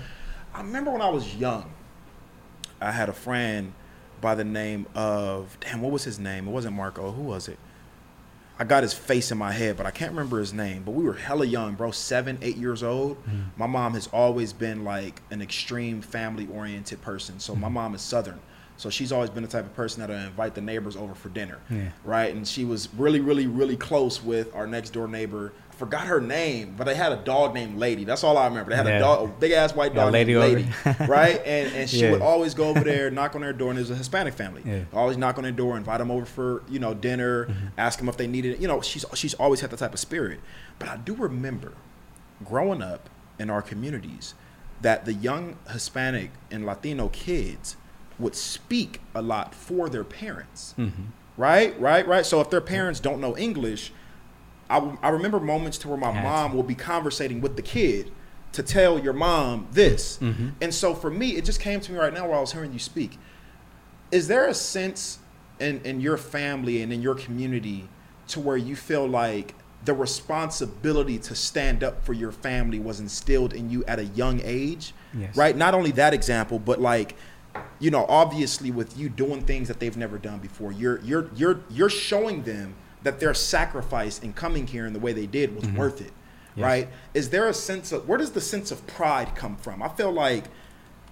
I 0.53 0.59
remember 0.59 0.89
when 0.89 1.01
I 1.01 1.09
was 1.09 1.35
young, 1.35 1.69
I 2.79 2.91
had 2.91 3.09
a 3.09 3.13
friend 3.13 3.73
by 4.21 4.35
the 4.35 4.45
name 4.45 4.87
of 4.95 5.57
damn, 5.59 5.81
what 5.81 5.91
was 5.91 6.05
his 6.05 6.17
name? 6.17 6.47
It 6.47 6.51
wasn't 6.51 6.77
Marco. 6.77 7.11
Who 7.11 7.23
was 7.23 7.49
it? 7.49 7.59
I 8.57 8.63
got 8.63 8.83
his 8.83 8.93
face 8.93 9.31
in 9.31 9.37
my 9.37 9.51
head, 9.51 9.75
but 9.77 9.85
I 9.85 9.91
can't 9.91 10.11
remember 10.11 10.39
his 10.39 10.53
name. 10.53 10.83
But 10.83 10.91
we 10.91 11.03
were 11.03 11.13
hella 11.13 11.45
young, 11.45 11.75
bro, 11.75 11.91
seven, 11.91 12.37
eight 12.41 12.57
years 12.57 12.83
old. 12.83 13.17
Mm-hmm. 13.25 13.41
My 13.57 13.67
mom 13.67 13.93
has 13.95 14.07
always 14.07 14.53
been 14.53 14.83
like 14.83 15.21
an 15.29 15.41
extreme 15.41 16.01
family 16.01 16.47
oriented 16.51 17.01
person. 17.01 17.39
So 17.39 17.53
mm-hmm. 17.53 17.61
my 17.63 17.69
mom 17.69 17.95
is 17.95 18.01
Southern. 18.01 18.39
So 18.77 18.89
she's 18.89 19.11
always 19.11 19.29
been 19.29 19.43
the 19.43 19.49
type 19.49 19.65
of 19.65 19.73
person 19.73 20.01
that'll 20.01 20.17
invite 20.17 20.53
the 20.53 20.61
neighbors 20.61 20.95
over 20.95 21.15
for 21.15 21.29
dinner. 21.29 21.59
Yeah. 21.69 21.89
Right. 22.03 22.33
And 22.33 22.47
she 22.47 22.65
was 22.65 22.89
really, 22.97 23.21
really, 23.21 23.47
really 23.47 23.77
close 23.77 24.21
with 24.23 24.53
our 24.53 24.67
next 24.67 24.91
door 24.91 25.07
neighbor 25.07 25.53
forgot 25.77 26.07
her 26.07 26.21
name, 26.21 26.75
but 26.77 26.85
they 26.85 26.95
had 26.95 27.11
a 27.11 27.17
dog 27.17 27.53
named 27.53 27.77
Lady. 27.77 28.03
That's 28.03 28.23
all 28.23 28.37
I 28.37 28.47
remember. 28.47 28.71
They 28.71 28.77
had 28.77 28.87
yeah. 28.87 28.97
a 28.97 28.99
dog, 28.99 29.29
a 29.29 29.31
big 29.33 29.51
ass 29.51 29.75
white 29.75 29.93
dog 29.93 30.07
yeah, 30.07 30.11
Lady 30.11 30.33
named 30.33 30.73
Lady, 30.85 31.05
right? 31.07 31.41
And 31.45 31.73
and 31.73 31.89
she 31.89 32.01
yeah. 32.01 32.11
would 32.11 32.21
always 32.21 32.53
go 32.53 32.69
over 32.69 32.81
there, 32.81 33.11
knock 33.11 33.35
on 33.35 33.41
their 33.41 33.53
door, 33.53 33.69
and 33.69 33.77
it 33.77 33.81
was 33.81 33.91
a 33.91 33.95
Hispanic 33.95 34.33
family. 34.33 34.85
Always 34.93 35.17
knock 35.17 35.37
on 35.37 35.43
their 35.43 35.51
door, 35.51 35.77
invite 35.77 35.99
them 35.99 36.11
over 36.11 36.25
for 36.25 36.63
you 36.69 36.79
know 36.79 36.93
dinner, 36.93 37.45
mm-hmm. 37.45 37.67
ask 37.77 37.99
them 37.99 38.09
if 38.09 38.17
they 38.17 38.27
needed 38.27 38.53
it. 38.53 38.59
You 38.59 38.67
know, 38.67 38.81
she's 38.81 39.05
she's 39.13 39.33
always 39.35 39.61
had 39.61 39.69
that 39.71 39.77
type 39.77 39.93
of 39.93 39.99
spirit. 39.99 40.39
But 40.79 40.89
I 40.89 40.97
do 40.97 41.15
remember 41.15 41.73
growing 42.43 42.81
up 42.81 43.09
in 43.39 43.49
our 43.49 43.61
communities 43.61 44.33
that 44.81 45.05
the 45.05 45.13
young 45.13 45.57
Hispanic 45.69 46.31
and 46.51 46.65
Latino 46.65 47.09
kids 47.09 47.77
would 48.19 48.35
speak 48.35 49.01
a 49.13 49.21
lot 49.21 49.53
for 49.53 49.89
their 49.89 50.03
parents. 50.03 50.73
Mm-hmm. 50.77 51.03
Right, 51.37 51.79
right, 51.79 52.07
right. 52.07 52.25
So 52.25 52.39
if 52.39 52.49
their 52.49 52.61
parents 52.61 52.99
don't 52.99 53.19
know 53.19 53.35
English, 53.37 53.91
I, 54.69 54.97
I 55.01 55.09
remember 55.09 55.39
moments 55.39 55.77
to 55.79 55.87
where 55.87 55.97
my 55.97 56.11
mom 56.11 56.53
will 56.53 56.63
be 56.63 56.75
conversating 56.75 57.41
with 57.41 57.55
the 57.55 57.61
kid 57.61 58.11
to 58.53 58.63
tell 58.63 58.97
your 58.97 59.13
mom 59.13 59.67
this. 59.71 60.17
Mm-hmm. 60.17 60.49
And 60.61 60.73
so 60.73 60.93
for 60.93 61.09
me, 61.09 61.31
it 61.31 61.45
just 61.45 61.59
came 61.59 61.79
to 61.81 61.91
me 61.91 61.99
right 61.99 62.13
now 62.13 62.27
while 62.27 62.37
I 62.37 62.41
was 62.41 62.53
hearing 62.53 62.73
you 62.73 62.79
speak. 62.79 63.19
Is 64.11 64.27
there 64.27 64.47
a 64.47 64.53
sense 64.53 65.19
in, 65.59 65.81
in 65.81 66.01
your 66.01 66.17
family 66.17 66.81
and 66.81 66.91
in 66.91 67.01
your 67.01 67.15
community 67.15 67.87
to 68.29 68.39
where 68.39 68.57
you 68.57 68.75
feel 68.75 69.07
like 69.07 69.55
the 69.83 69.93
responsibility 69.93 71.19
to 71.19 71.35
stand 71.35 71.83
up 71.83 72.03
for 72.03 72.13
your 72.13 72.31
family 72.31 72.79
was 72.79 72.99
instilled 72.99 73.53
in 73.53 73.69
you 73.69 73.83
at 73.85 73.99
a 73.99 74.05
young 74.05 74.41
age? 74.43 74.93
Yes. 75.13 75.35
Right? 75.35 75.55
Not 75.55 75.75
only 75.75 75.91
that 75.91 76.13
example, 76.13 76.57
but 76.57 76.79
like 76.79 77.15
you 77.79 77.91
know, 77.91 78.05
obviously 78.07 78.71
with 78.71 78.97
you 78.97 79.09
doing 79.09 79.41
things 79.41 79.67
that 79.67 79.79
they've 79.79 79.95
never 79.95 80.17
done 80.17 80.39
before, 80.39 80.71
you're 80.71 80.99
you're 81.01 81.29
you're 81.35 81.61
you're 81.69 81.89
showing 81.89 82.43
them 82.43 82.75
that 83.05 83.19
their 83.19 83.33
sacrifice 83.33 84.19
in 84.19 84.33
coming 84.33 84.65
here 84.67 84.85
in 84.85 84.93
the 84.93 84.99
way 84.99 85.13
they 85.13 85.27
did 85.27 85.55
was 85.55 85.63
mm-hmm. 85.63 85.77
worth 85.77 86.01
it, 86.01 86.11
yes. 86.55 86.63
right? 86.63 86.89
Is 87.13 87.29
there 87.29 87.47
a 87.47 87.53
sense 87.53 87.91
of 87.91 88.07
where 88.07 88.17
does 88.17 88.31
the 88.31 88.41
sense 88.41 88.71
of 88.71 88.85
pride 88.87 89.35
come 89.35 89.55
from? 89.55 89.81
I 89.83 89.89
feel 89.89 90.11
like, 90.11 90.45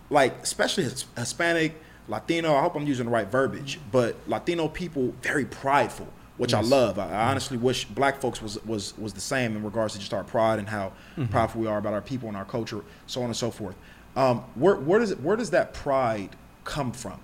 like 0.10 0.42
especially 0.42 0.84
Hispanic, 0.84 1.76
Latino. 2.08 2.56
I 2.56 2.62
hope 2.62 2.76
I'm 2.76 2.88
using 2.88 3.06
the 3.06 3.12
right 3.12 3.28
verbiage, 3.28 3.80
but 3.92 4.16
Latino 4.28 4.68
people 4.68 5.14
very 5.22 5.46
prideful, 5.46 6.08
which 6.38 6.52
yes. 6.52 6.66
I 6.66 6.68
love. 6.68 6.98
I, 6.98 7.12
I, 7.12 7.30
honestly 7.30 7.58
wish 7.58 7.86
Black 7.86 8.20
folks 8.20 8.42
was 8.42 8.62
was 8.66 8.98
was 8.98 9.14
the 9.14 9.22
same 9.22 9.56
in 9.56 9.64
regards 9.64 9.94
to 9.94 10.00
just 10.00 10.14
our 10.14 10.24
pride 10.24 10.58
and 10.60 10.68
how 10.68 10.94
mm-hmm. 11.16 11.28
prideful 11.28 11.62
we 11.62 11.68
are 11.68 11.78
about 11.78 11.94
our 11.94 12.02
people 12.02 12.28
and 12.28 12.36
our 12.36 12.46
culture, 12.46 12.82
so 13.06 13.22
on 13.22 13.28
and 13.28 13.38
so 13.38 13.52
forth. 13.52 13.76
Um, 14.16 14.40
where 14.56 14.76
where 14.76 15.00
does 15.00 15.12
it, 15.12 15.22
where 15.22 15.38
does 15.38 15.52
that 15.52 15.74
pride 15.74 16.36
come 16.64 16.92
from? 16.92 17.20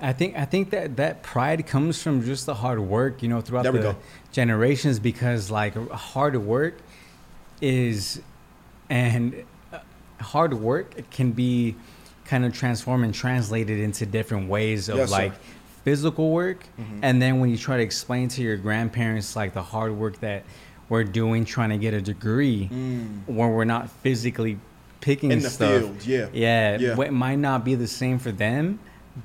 I 0.00 0.12
think 0.12 0.36
I 0.36 0.44
think 0.44 0.70
that 0.70 0.96
that 0.96 1.22
pride 1.22 1.66
comes 1.66 2.02
from 2.02 2.22
just 2.24 2.44
the 2.46 2.54
hard 2.54 2.80
work, 2.80 3.22
you 3.22 3.28
know, 3.28 3.40
throughout 3.40 3.62
the 3.64 3.72
go. 3.72 3.96
generations. 4.32 4.98
Because 4.98 5.50
like 5.50 5.74
hard 5.90 6.36
work 6.36 6.74
is, 7.60 8.20
and 8.90 9.44
uh, 9.72 9.78
hard 10.20 10.54
work 10.54 11.10
can 11.10 11.32
be 11.32 11.74
kind 12.26 12.44
of 12.44 12.52
transform 12.52 13.04
and 13.04 13.14
translate 13.14 13.70
it 13.70 13.80
into 13.80 14.04
different 14.04 14.48
ways 14.48 14.88
of 14.88 14.96
Yes, 14.98 15.10
sir. 15.10 15.16
like 15.16 15.32
physical 15.84 16.30
work 16.32 16.64
Mhm. 16.78 16.98
and 17.02 17.22
then 17.22 17.38
when 17.38 17.48
you 17.48 17.56
try 17.56 17.76
to 17.76 17.82
explain 17.82 18.26
to 18.30 18.42
your 18.42 18.56
grandparents 18.56 19.36
like 19.36 19.54
the 19.54 19.62
hard 19.62 19.92
work 19.96 20.18
that 20.20 20.42
we're 20.88 21.04
doing 21.04 21.44
trying 21.44 21.70
to 21.70 21.78
get 21.78 21.94
a 21.94 22.00
degree 22.00 22.68
Mm. 22.72 23.20
when 23.28 23.50
we're 23.50 23.64
not 23.64 23.88
physically 24.02 24.58
picking 25.00 25.30
In 25.30 25.38
the 25.38 25.48
stuff 25.50 25.70
field, 25.82 26.04
yeah. 26.04 26.26
yeah, 26.32 26.78
Yeah. 26.78 27.00
It 27.00 27.12
might 27.12 27.38
not 27.38 27.64
be 27.64 27.76
the 27.76 27.86
same 27.86 28.18
for 28.18 28.32
them, 28.32 28.80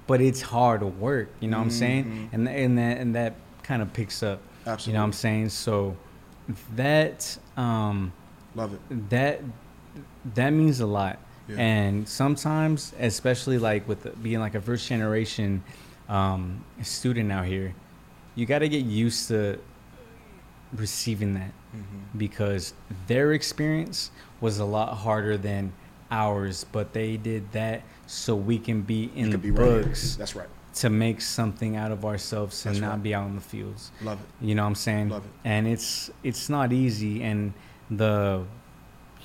but 0.07 0.21
it's 0.21 0.41
hard 0.41 0.83
work. 0.83 1.29
You 1.39 1.49
know 1.49 1.57
what 1.57 1.63
I'm 1.63 1.69
saying? 1.71 2.05
Mhm. 2.05 2.33
And 2.33 2.47
and 2.49 2.77
that 2.77 2.97
and 2.97 3.15
that 3.15 3.35
kind 3.63 3.81
of 3.81 3.91
picks 3.93 4.23
up. 4.23 4.39
You 4.85 4.93
know 4.93 4.99
what 4.99 5.05
I'm 5.05 5.13
saying? 5.13 5.49
So 5.49 5.95
that 6.75 7.37
um, 7.57 8.13
Love 8.55 8.73
it. 8.73 9.09
that 9.09 9.41
that 10.35 10.51
means 10.51 10.79
a 10.79 10.85
lot. 10.85 11.19
Yeah. 11.47 11.57
And 11.57 12.07
sometimes, 12.07 12.93
especially 12.99 13.57
like 13.57 13.87
with 13.87 14.21
being 14.23 14.39
like 14.39 14.55
a 14.55 14.61
first 14.61 14.87
generation 14.87 15.63
um, 16.07 16.63
student 16.81 17.31
out 17.31 17.45
here, 17.45 17.73
you 18.35 18.45
got 18.45 18.59
to 18.59 18.69
get 18.69 18.85
used 18.85 19.27
to 19.29 19.59
receiving 20.73 21.33
that 21.33 21.51
Mhm. 21.75 22.17
because 22.17 22.73
their 23.07 23.33
experience 23.33 24.11
was 24.39 24.59
a 24.59 24.65
lot 24.65 24.93
harder 24.97 25.37
than 25.37 25.73
ours, 26.11 26.65
but 26.71 26.93
they 26.93 27.17
did 27.17 27.51
that 27.53 27.81
so 28.05 28.35
we 28.35 28.59
can 28.59 28.81
be 28.81 29.09
in 29.15 29.29
the 29.29 29.37
be 29.37 29.51
right 29.51 29.83
books 29.83 30.15
That's 30.17 30.35
right. 30.35 30.49
to 30.75 30.89
make 30.89 31.21
something 31.21 31.75
out 31.77 31.91
of 31.91 32.03
ourselves 32.05 32.65
and 32.65 32.75
That's 32.75 32.81
not 32.81 32.91
right. 32.91 33.03
be 33.03 33.15
out 33.15 33.27
in 33.27 33.35
the 33.35 33.41
fields. 33.41 33.91
Love 34.03 34.19
it. 34.19 34.45
You 34.45 34.55
know 34.55 34.63
what 34.63 34.67
I'm 34.69 34.75
saying? 34.75 35.09
Love 35.09 35.23
it. 35.25 35.31
And 35.45 35.67
it's 35.67 36.11
it's 36.23 36.49
not 36.49 36.73
easy, 36.73 37.23
and 37.23 37.53
the 37.89 38.43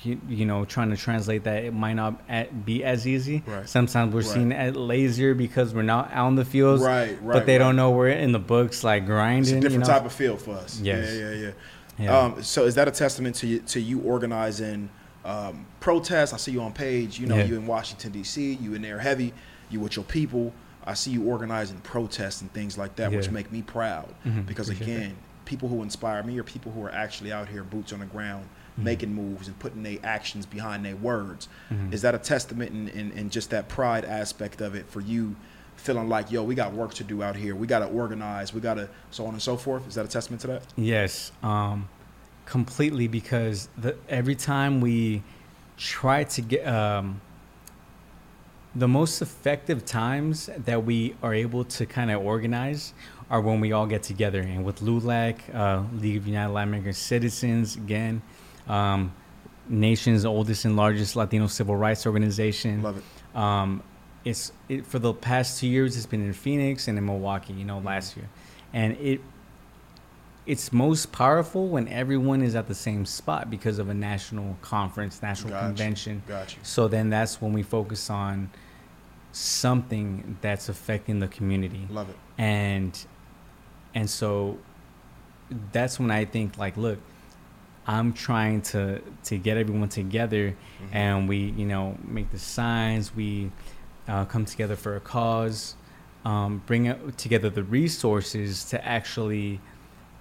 you, 0.03 0.21
you 0.29 0.45
know 0.45 0.63
trying 0.63 0.91
to 0.91 0.97
translate 0.97 1.43
that 1.45 1.63
it 1.63 1.73
might 1.73 1.93
not 1.93 2.21
at, 2.29 2.65
be 2.65 2.83
as 2.83 3.07
easy. 3.07 3.43
Right. 3.45 3.67
Sometimes 3.67 4.13
we're 4.13 4.21
Right. 4.21 4.29
seen 4.29 4.51
as 4.51 4.75
lazier 4.75 5.33
because 5.33 5.73
we're 5.73 5.81
not 5.81 6.11
out 6.13 6.27
in 6.29 6.35
the 6.35 6.45
fields. 6.45 6.83
Right, 6.83 7.17
right, 7.21 7.33
But 7.33 7.45
they 7.45 7.53
right. 7.53 7.57
don't 7.65 7.75
know 7.75 7.91
we're 7.91 8.09
in 8.09 8.31
the 8.31 8.39
books 8.39 8.83
like 8.83 9.05
grinding. 9.05 9.41
It's 9.41 9.51
a 9.51 9.55
different 9.59 9.85
you 9.85 9.91
know? 9.91 9.97
type 9.97 10.05
of 10.05 10.13
feel 10.13 10.37
for 10.37 10.51
us. 10.51 10.79
Yes. 10.79 11.13
Yeah, 11.13 11.29
yeah, 11.29 11.35
yeah. 11.35 11.51
Yeah. 11.99 12.17
Um, 12.19 12.43
so 12.43 12.65
is 12.65 12.75
that 12.75 12.87
a 12.87 12.91
testament 12.91 13.35
to 13.37 13.47
you, 13.47 13.59
to 13.59 13.79
you 13.81 13.99
organizing 14.01 14.89
um, 15.27 15.65
protests? 15.79 16.33
I 16.33 16.37
see 16.37 16.51
you 16.51 16.61
on 16.61 16.73
page. 16.73 17.19
You 17.19 17.27
know, 17.27 17.35
Yeah. 17.37 17.43
you 17.45 17.55
in 17.55 17.67
Washington 17.67 18.11
D.C. 18.11 18.53
You 18.61 18.73
in 18.73 18.81
there 18.81 18.99
heavy. 18.99 19.33
You 19.69 19.79
with 19.79 19.95
your 19.95 20.05
people. 20.05 20.53
I 20.85 20.93
see 20.93 21.11
you 21.11 21.25
organizing 21.25 21.77
protests 21.81 22.41
and 22.41 22.51
things 22.53 22.77
like 22.77 22.95
that, 22.95 23.11
which 23.11 23.29
make 23.29 23.51
me 23.51 23.61
proud. 23.61 24.07
Mhm, 24.25 24.45
Because 24.45 24.69
appreciate 24.69 24.95
again, 24.95 25.15
people 25.43 25.67
who 25.67 25.83
inspire 25.83 26.23
me 26.23 26.39
are 26.39 26.43
people 26.43 26.71
who 26.71 26.81
are 26.83 26.91
actually 26.93 27.31
out 27.33 27.49
here, 27.49 27.63
boots 27.63 27.91
on 27.91 27.99
the 27.99 28.05
ground, 28.05 28.45
Mhm. 28.79 28.83
making 28.83 29.13
moves 29.13 29.47
and 29.49 29.59
putting 29.59 29.83
their 29.83 29.97
actions 30.03 30.45
behind 30.45 30.85
their 30.85 30.95
words. 30.95 31.49
Mhm. 31.69 31.91
Is 31.91 32.01
that 32.03 32.15
a 32.15 32.17
testament 32.17 32.71
in, 32.71 32.87
in, 32.87 33.11
in 33.11 33.29
just 33.29 33.49
that 33.49 33.67
pride 33.67 34.05
aspect 34.05 34.61
of 34.61 34.75
it 34.75 34.89
for 34.89 35.01
you? 35.01 35.35
Feeling 35.75 36.07
like, 36.09 36.31
yo, 36.31 36.41
we 36.43 36.55
got 36.55 36.73
work 36.73 36.93
to 36.95 37.03
do 37.03 37.21
out 37.21 37.35
here. 37.35 37.53
We 37.55 37.67
got 37.67 37.79
to 37.79 37.85
organize. 37.87 38.53
We 38.53 38.61
got 38.61 38.75
to, 38.75 38.87
so 39.11 39.25
on 39.27 39.33
and 39.33 39.41
so 39.41 39.57
forth. 39.57 39.87
Is 39.89 39.95
that 39.95 40.05
a 40.05 40.07
testament 40.07 40.41
to 40.41 40.47
that? 40.47 40.63
Yes, 40.77 41.31
um, 41.43 41.87
completely. 42.47 43.07
Because 43.07 43.69
the, 43.77 43.95
every 44.09 44.35
time 44.35 44.81
we 44.81 45.21
try 45.77 46.23
to 46.23 46.41
get 46.41 46.67
um, 46.67 47.21
the 48.75 48.87
most 48.87 49.21
effective 49.21 49.85
times 49.85 50.49
that 50.57 50.83
we 50.83 51.15
are 51.21 51.33
able 51.33 51.63
to 51.63 51.85
kind 51.85 52.11
of 52.11 52.21
organize 52.21 52.93
are 53.29 53.41
when 53.41 53.59
we 53.59 53.71
all 53.71 53.85
get 53.85 54.03
together. 54.03 54.39
And 54.39 54.63
with 54.63 54.79
LULAC, 54.81 55.53
uh, 55.53 55.83
League 55.99 56.17
of 56.17 56.27
United 56.27 56.53
Latin 56.53 56.69
American 56.69 56.93
Citizens, 56.93 57.75
again, 57.75 58.21
um, 58.67 59.13
nation's 59.67 60.25
oldest 60.25 60.65
and 60.65 60.75
largest 60.75 61.15
Latino 61.15 61.47
civil 61.47 61.75
rights 61.75 62.05
organization. 62.05 62.81
Love 62.81 62.97
it. 62.97 63.37
Um, 63.37 63.83
it's 64.23 64.51
it, 64.67 64.85
for 64.85 64.99
the 64.99 65.13
past 65.13 65.59
two 65.59 65.67
years. 65.67 65.95
It's 65.95 66.05
been 66.05 66.25
in 66.25 66.33
Phoenix 66.33 66.87
and 66.87 66.97
in 66.97 67.05
Milwaukee. 67.05 67.53
You 67.53 67.65
know, 67.65 67.79
last 67.79 68.17
year, 68.17 68.29
and 68.73 68.97
it 68.97 69.21
it's 70.47 70.71
most 70.71 71.11
powerful 71.11 71.67
when 71.67 71.87
everyone 71.89 72.41
is 72.41 72.55
at 72.55 72.67
the 72.67 72.73
same 72.73 73.05
spot 73.05 73.49
because 73.49 73.77
of 73.79 73.89
a 73.89 73.93
national 73.93 74.57
conference, 74.61 75.21
national 75.21 75.49
Gotcha. 75.51 75.65
convention. 75.67 76.23
Got 76.27 76.55
you. 76.55 76.59
So 76.63 76.87
then 76.87 77.09
that's 77.09 77.41
when 77.41 77.51
we 77.53 77.61
focus 77.63 78.09
on 78.09 78.49
something 79.33 80.37
that's 80.41 80.69
affecting 80.69 81.19
the 81.19 81.27
community, 81.27 81.85
Love 81.89 82.09
it. 82.09 82.15
and 82.37 83.05
and 83.93 84.09
so 84.09 84.57
that's 85.71 85.99
when 85.99 86.11
I 86.11 86.25
think 86.25 86.57
like, 86.57 86.75
look, 86.77 86.99
I'm 87.85 88.13
trying 88.13 88.61
to 88.73 89.01
to 89.25 89.37
get 89.37 89.57
everyone 89.57 89.89
together 89.89 90.51
Mhm. 90.81 90.87
and 90.95 91.29
we 91.29 91.37
you 91.37 91.65
know 91.65 91.97
make 92.03 92.31
the 92.31 92.39
signs 92.39 93.15
we 93.15 93.51
uh, 94.07 94.25
come 94.25 94.45
together 94.45 94.75
for 94.75 94.95
a 94.95 94.99
cause 95.01 95.75
um, 96.25 96.61
bring 96.65 96.93
together 97.17 97.49
the 97.49 97.63
resources 97.63 98.63
to 98.65 98.83
actually 98.85 99.59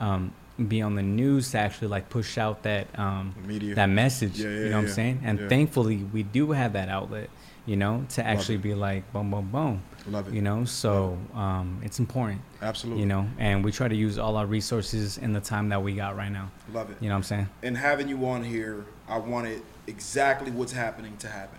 um, 0.01 0.33
be 0.69 0.81
on 0.83 0.95
the 0.95 1.03
news 1.03 1.51
to 1.51 1.59
actually 1.59 1.89
like 1.89 2.09
push 2.09 2.39
out 2.39 2.63
that 2.63 2.87
um, 2.99 3.35
Media. 3.47 3.75
that 3.75 3.89
message 3.91 4.41
Yeah, 4.41 4.49
yeah, 4.49 4.57
you 4.61 4.71
know 4.71 4.77
what 4.79 4.89
i'm 4.89 4.93
saying 4.95 5.21
and 5.25 5.39
Yeah. 5.39 5.49
thankfully 5.49 5.97
we 6.13 6.23
do 6.23 6.53
have 6.53 6.73
that 6.73 6.89
outlet 6.89 7.29
you 7.67 7.77
know 7.77 8.07
to 8.11 8.25
actually 8.25 8.57
be 8.57 8.75
like 8.75 9.11
boom 9.13 9.31
boom 9.31 9.51
boom 9.51 9.83
Love 10.09 10.29
it. 10.29 10.35
you 10.35 10.41
know 10.41 10.65
so 10.65 11.19
um, 11.35 11.81
it's 11.85 11.99
important 11.99 12.41
Absolutely. 12.63 13.03
you 13.03 13.07
know 13.07 13.29
and 13.39 13.63
we 13.65 13.71
try 13.71 13.87
to 13.89 13.95
use 13.95 14.17
all 14.19 14.37
our 14.37 14.47
resources 14.47 15.19
in 15.19 15.33
the 15.35 15.41
time 15.41 15.69
that 15.69 15.83
we 15.83 15.95
got 15.95 16.17
right 16.17 16.33
now 16.33 16.51
Love 16.73 16.91
it. 16.91 16.97
you 17.01 17.09
know 17.11 17.15
what 17.15 17.19
i'm 17.19 17.23
saying 17.25 17.49
And 17.63 17.77
having 17.77 18.09
you 18.09 18.27
on 18.27 18.43
here, 18.43 18.87
I 19.09 19.19
wanted 19.19 19.61
exactly 19.87 20.51
what's 20.51 20.73
happening 20.73 21.17
to 21.19 21.29
happen. 21.29 21.59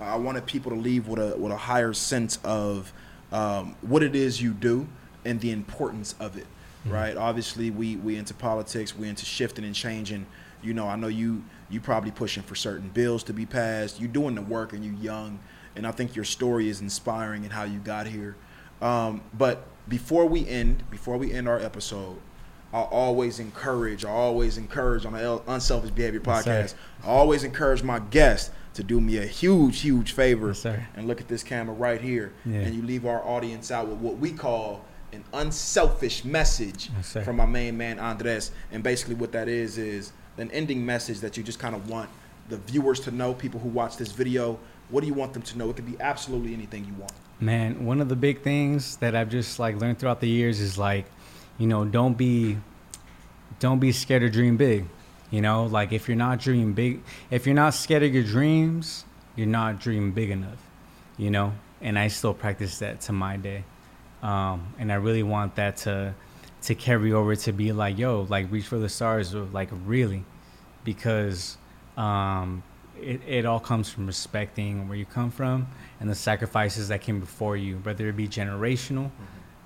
Uh, 0.00 0.04
I 0.04 0.16
wanted 0.16 0.46
people 0.46 0.70
to 0.70 0.76
leave 0.78 1.08
with 1.08 1.18
a 1.18 1.36
with 1.36 1.52
a 1.52 1.56
higher 1.56 1.92
sense 1.94 2.38
of 2.44 2.92
um, 3.32 3.74
what 3.80 4.02
it 4.02 4.14
is 4.14 4.40
you 4.40 4.52
do 4.52 4.86
and 5.24 5.40
the 5.40 5.50
importance 5.50 6.14
of 6.20 6.36
it. 6.38 6.46
Mhm. 6.86 6.92
Right. 6.92 7.16
Obviously, 7.16 7.70
we 7.70 7.96
we 7.96 8.16
into 8.16 8.34
politics. 8.34 8.96
We 8.96 9.08
into 9.08 9.24
shifting 9.24 9.64
and 9.64 9.74
changing. 9.74 10.26
You 10.62 10.74
know, 10.74 10.88
I 10.88 10.96
know 10.96 11.08
you 11.08 11.44
you 11.68 11.80
probably 11.80 12.10
pushing 12.10 12.42
for 12.42 12.54
certain 12.54 12.88
bills 12.88 13.22
to 13.24 13.32
be 13.32 13.46
passed. 13.46 14.00
You're 14.00 14.08
doing 14.08 14.34
the 14.34 14.42
work 14.42 14.72
and 14.72 14.84
you 14.84 14.92
young, 15.00 15.38
and 15.74 15.86
I 15.86 15.90
think 15.90 16.14
your 16.14 16.24
story 16.24 16.68
is 16.68 16.80
inspiring 16.80 17.44
and 17.44 17.52
how 17.52 17.64
you 17.64 17.78
got 17.78 18.06
here. 18.06 18.36
Um, 18.80 19.22
but 19.36 19.66
before 19.88 20.26
we 20.26 20.46
end, 20.48 20.82
before 20.90 21.16
we 21.16 21.32
end 21.32 21.48
our 21.48 21.58
episode, 21.58 22.16
I 22.72 22.80
always 22.80 23.38
encourage, 23.38 24.04
I 24.04 24.10
always 24.10 24.58
encourage 24.58 25.06
on 25.06 25.12
the 25.14 25.40
Unselfish 25.46 25.90
Behavior 25.90 26.20
Yes, 26.26 26.44
podcast, 26.44 26.74
I 27.04 27.08
always 27.08 27.42
encourage 27.44 27.82
my 27.82 27.98
guests 28.00 28.50
to 28.74 28.82
do 28.82 29.00
me 29.00 29.16
a 29.18 29.26
huge, 29.26 29.80
huge 29.80 30.12
favor 30.12 30.48
Yes, 30.48 30.66
and 30.96 31.06
look 31.06 31.20
at 31.20 31.28
this 31.28 31.42
camera 31.42 31.74
right 31.74 32.00
here. 32.00 32.32
Yeah. 32.44 32.58
And 32.60 32.74
you 32.74 32.82
leave 32.82 33.06
our 33.06 33.22
audience 33.24 33.70
out 33.70 33.88
with 33.88 33.98
what 33.98 34.18
we 34.18 34.32
call 34.32 34.84
an 35.16 35.24
unselfish 35.32 36.24
message 36.24 36.90
Yes, 36.96 37.24
from 37.24 37.36
my 37.36 37.46
main 37.46 37.76
man, 37.76 37.98
Andres. 37.98 38.52
And 38.70 38.82
basically, 38.82 39.14
what 39.14 39.32
that 39.32 39.48
is, 39.48 39.78
is 39.78 40.12
an 40.38 40.50
ending 40.50 40.84
message 40.84 41.20
that 41.20 41.36
you 41.36 41.42
just 41.42 41.58
kind 41.58 41.74
of 41.74 41.88
want 41.88 42.08
the 42.48 42.58
viewers 42.58 43.00
to 43.00 43.10
know, 43.10 43.34
people 43.34 43.58
who 43.58 43.68
watch 43.68 43.96
this 43.96 44.12
video. 44.12 44.58
What 44.88 45.00
do 45.00 45.06
you 45.08 45.14
want 45.14 45.32
them 45.32 45.42
to 45.42 45.58
know? 45.58 45.70
It 45.70 45.76
could 45.76 45.86
be 45.86 45.96
absolutely 46.00 46.54
anything 46.54 46.84
you 46.84 46.94
want. 46.94 47.12
Man, 47.40 47.84
one 47.84 48.00
of 48.00 48.08
the 48.08 48.16
big 48.16 48.42
things 48.42 48.96
that 48.98 49.16
I've 49.16 49.30
just 49.30 49.58
like 49.58 49.76
learned 49.76 49.98
throughout 49.98 50.20
the 50.20 50.28
years 50.28 50.60
is 50.60 50.78
like, 50.78 51.06
you 51.58 51.66
know, 51.66 51.84
don't 51.84 52.16
be 52.16 52.58
don't 53.58 53.80
be 53.80 53.92
scared 53.92 54.22
to 54.22 54.30
dream 54.30 54.56
big. 54.56 54.86
You 55.30 55.40
know, 55.40 55.64
like 55.64 55.92
if 55.92 56.08
you're 56.08 56.16
not 56.16 56.38
dreaming 56.38 56.72
big, 56.72 57.02
if 57.30 57.46
you're 57.46 57.54
not 57.54 57.74
scared 57.74 58.04
of 58.04 58.14
your 58.14 58.22
dreams, 58.22 59.04
you're 59.34 59.46
not 59.46 59.80
dreaming 59.80 60.12
big 60.12 60.30
enough. 60.30 60.62
You 61.16 61.30
know, 61.30 61.52
and 61.80 61.98
I 61.98 62.08
still 62.08 62.34
practice 62.34 62.78
that 62.78 63.00
to 63.02 63.12
my 63.12 63.36
day. 63.36 63.64
Um, 64.22 64.74
and 64.78 64.90
I 64.90 64.96
really 64.96 65.22
want 65.22 65.56
that 65.56 65.76
to 65.78 66.14
to 66.62 66.74
carry 66.74 67.12
over 67.12 67.36
to 67.36 67.52
be 67.52 67.70
like, 67.72 67.96
yo, 67.96 68.22
like 68.22 68.50
reach 68.50 68.64
for 68.66 68.78
the 68.78 68.88
stars, 68.88 69.32
like 69.34 69.68
really, 69.84 70.24
because 70.84 71.58
um, 71.96 72.62
it, 73.00 73.20
it 73.26 73.46
all 73.46 73.60
comes 73.60 73.88
from 73.88 74.06
respecting 74.06 74.88
where 74.88 74.96
you 74.96 75.04
come 75.04 75.30
from 75.30 75.68
and 76.00 76.10
the 76.10 76.14
sacrifices 76.14 76.88
that 76.88 77.02
came 77.02 77.20
before 77.20 77.56
you, 77.56 77.76
whether 77.84 78.08
it 78.08 78.16
be 78.16 78.26
generational, 78.26 79.10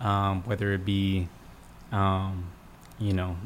um, 0.01 0.43
whether 0.43 0.73
it 0.75 0.85
be, 0.85 1.27
um, 1.91 2.45
you 2.99 3.15
know, 3.15 3.37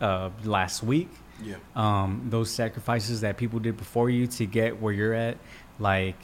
uh, 0.00 0.30
last 0.44 0.82
week, 0.82 1.10
Yeah. 1.42 1.56
um, 1.74 2.26
those 2.30 2.50
sacrifices 2.50 3.20
that 3.20 3.36
people 3.36 3.58
did 3.58 3.76
before 3.76 4.08
you 4.08 4.26
to 4.28 4.46
get 4.46 4.80
where 4.80 4.94
you're 4.94 5.14
at, 5.14 5.36
like, 5.78 6.16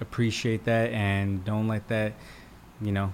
appreciate 0.00 0.64
that 0.64 0.90
and 0.92 1.44
don't 1.44 1.68
let 1.68 1.88
that, 1.88 2.14
you 2.80 2.92
know, 2.92 3.12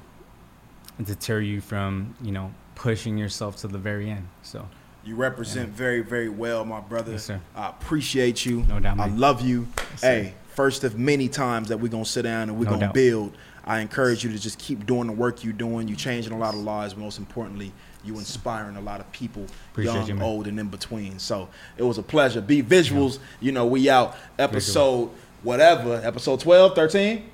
deter 1.02 1.40
you 1.40 1.60
from, 1.60 2.14
you 2.22 2.32
know, 2.32 2.52
pushing 2.74 3.16
yourself 3.18 3.56
to 3.56 3.68
the 3.68 3.78
very 3.78 4.10
end. 4.10 4.26
So, 4.42 4.68
You 5.04 5.16
represent 5.16 5.68
very, 5.70 6.00
very 6.00 6.28
well, 6.28 6.64
my 6.64 6.80
brother. 6.80 7.12
Yes, 7.12 7.24
sir. 7.24 7.40
I 7.54 7.68
appreciate 7.68 8.44
you. 8.46 8.62
No 8.68 8.80
doubt, 8.80 8.98
I 9.00 9.08
love 9.08 9.40
you. 9.42 9.66
Yes, 9.92 10.00
hey, 10.00 10.34
first 10.54 10.82
of 10.84 10.98
many 10.98 11.28
times 11.28 11.68
that 11.68 11.78
we're 11.78 11.88
gonna 11.88 12.04
sit 12.04 12.22
down 12.22 12.48
and 12.48 12.58
we're 12.58 12.64
No 12.64 12.70
gonna 12.72 12.86
doubt. 12.86 12.94
build. 12.94 13.36
I 13.66 13.80
encourage 13.80 14.24
you 14.24 14.30
to 14.32 14.38
just 14.38 14.58
keep 14.58 14.84
doing 14.86 15.06
the 15.06 15.12
work 15.12 15.42
you're 15.42 15.52
doing. 15.54 15.88
You're 15.88 15.96
changing 15.96 16.32
a 16.32 16.38
lot 16.38 16.52
of 16.54 16.60
lives. 16.60 16.96
Most 16.96 17.18
importantly, 17.18 17.72
you 18.04 18.18
inspiring 18.18 18.76
a 18.76 18.80
lot 18.80 19.00
of 19.00 19.10
people, 19.12 19.46
Appreciate 19.72 20.06
young, 20.08 20.18
you, 20.18 20.22
old, 20.22 20.46
and 20.46 20.60
in 20.60 20.68
between. 20.68 21.18
So 21.18 21.48
it 21.78 21.82
was 21.82 21.96
a 21.96 22.02
pleasure. 22.02 22.42
B 22.42 22.62
Visuals. 22.62 23.18
You 23.40 23.52
know, 23.52 23.64
we 23.66 23.88
out. 23.88 24.16
Episode 24.38 25.08
whatever. 25.42 26.00
Episode 26.04 26.40
12, 26.40 26.74
13? 26.74 27.24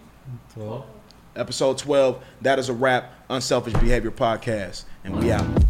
Well, 0.57 0.87
Episode 1.37 1.79
12. 1.79 2.23
That 2.43 2.59
is 2.59 2.69
a 2.69 2.73
wrap. 2.73 3.13
Unselfish 3.29 3.75
Behavior 3.75 4.11
Podcast. 4.11 4.85
And 5.05 5.19
we 5.19 5.31
out. 5.33 5.70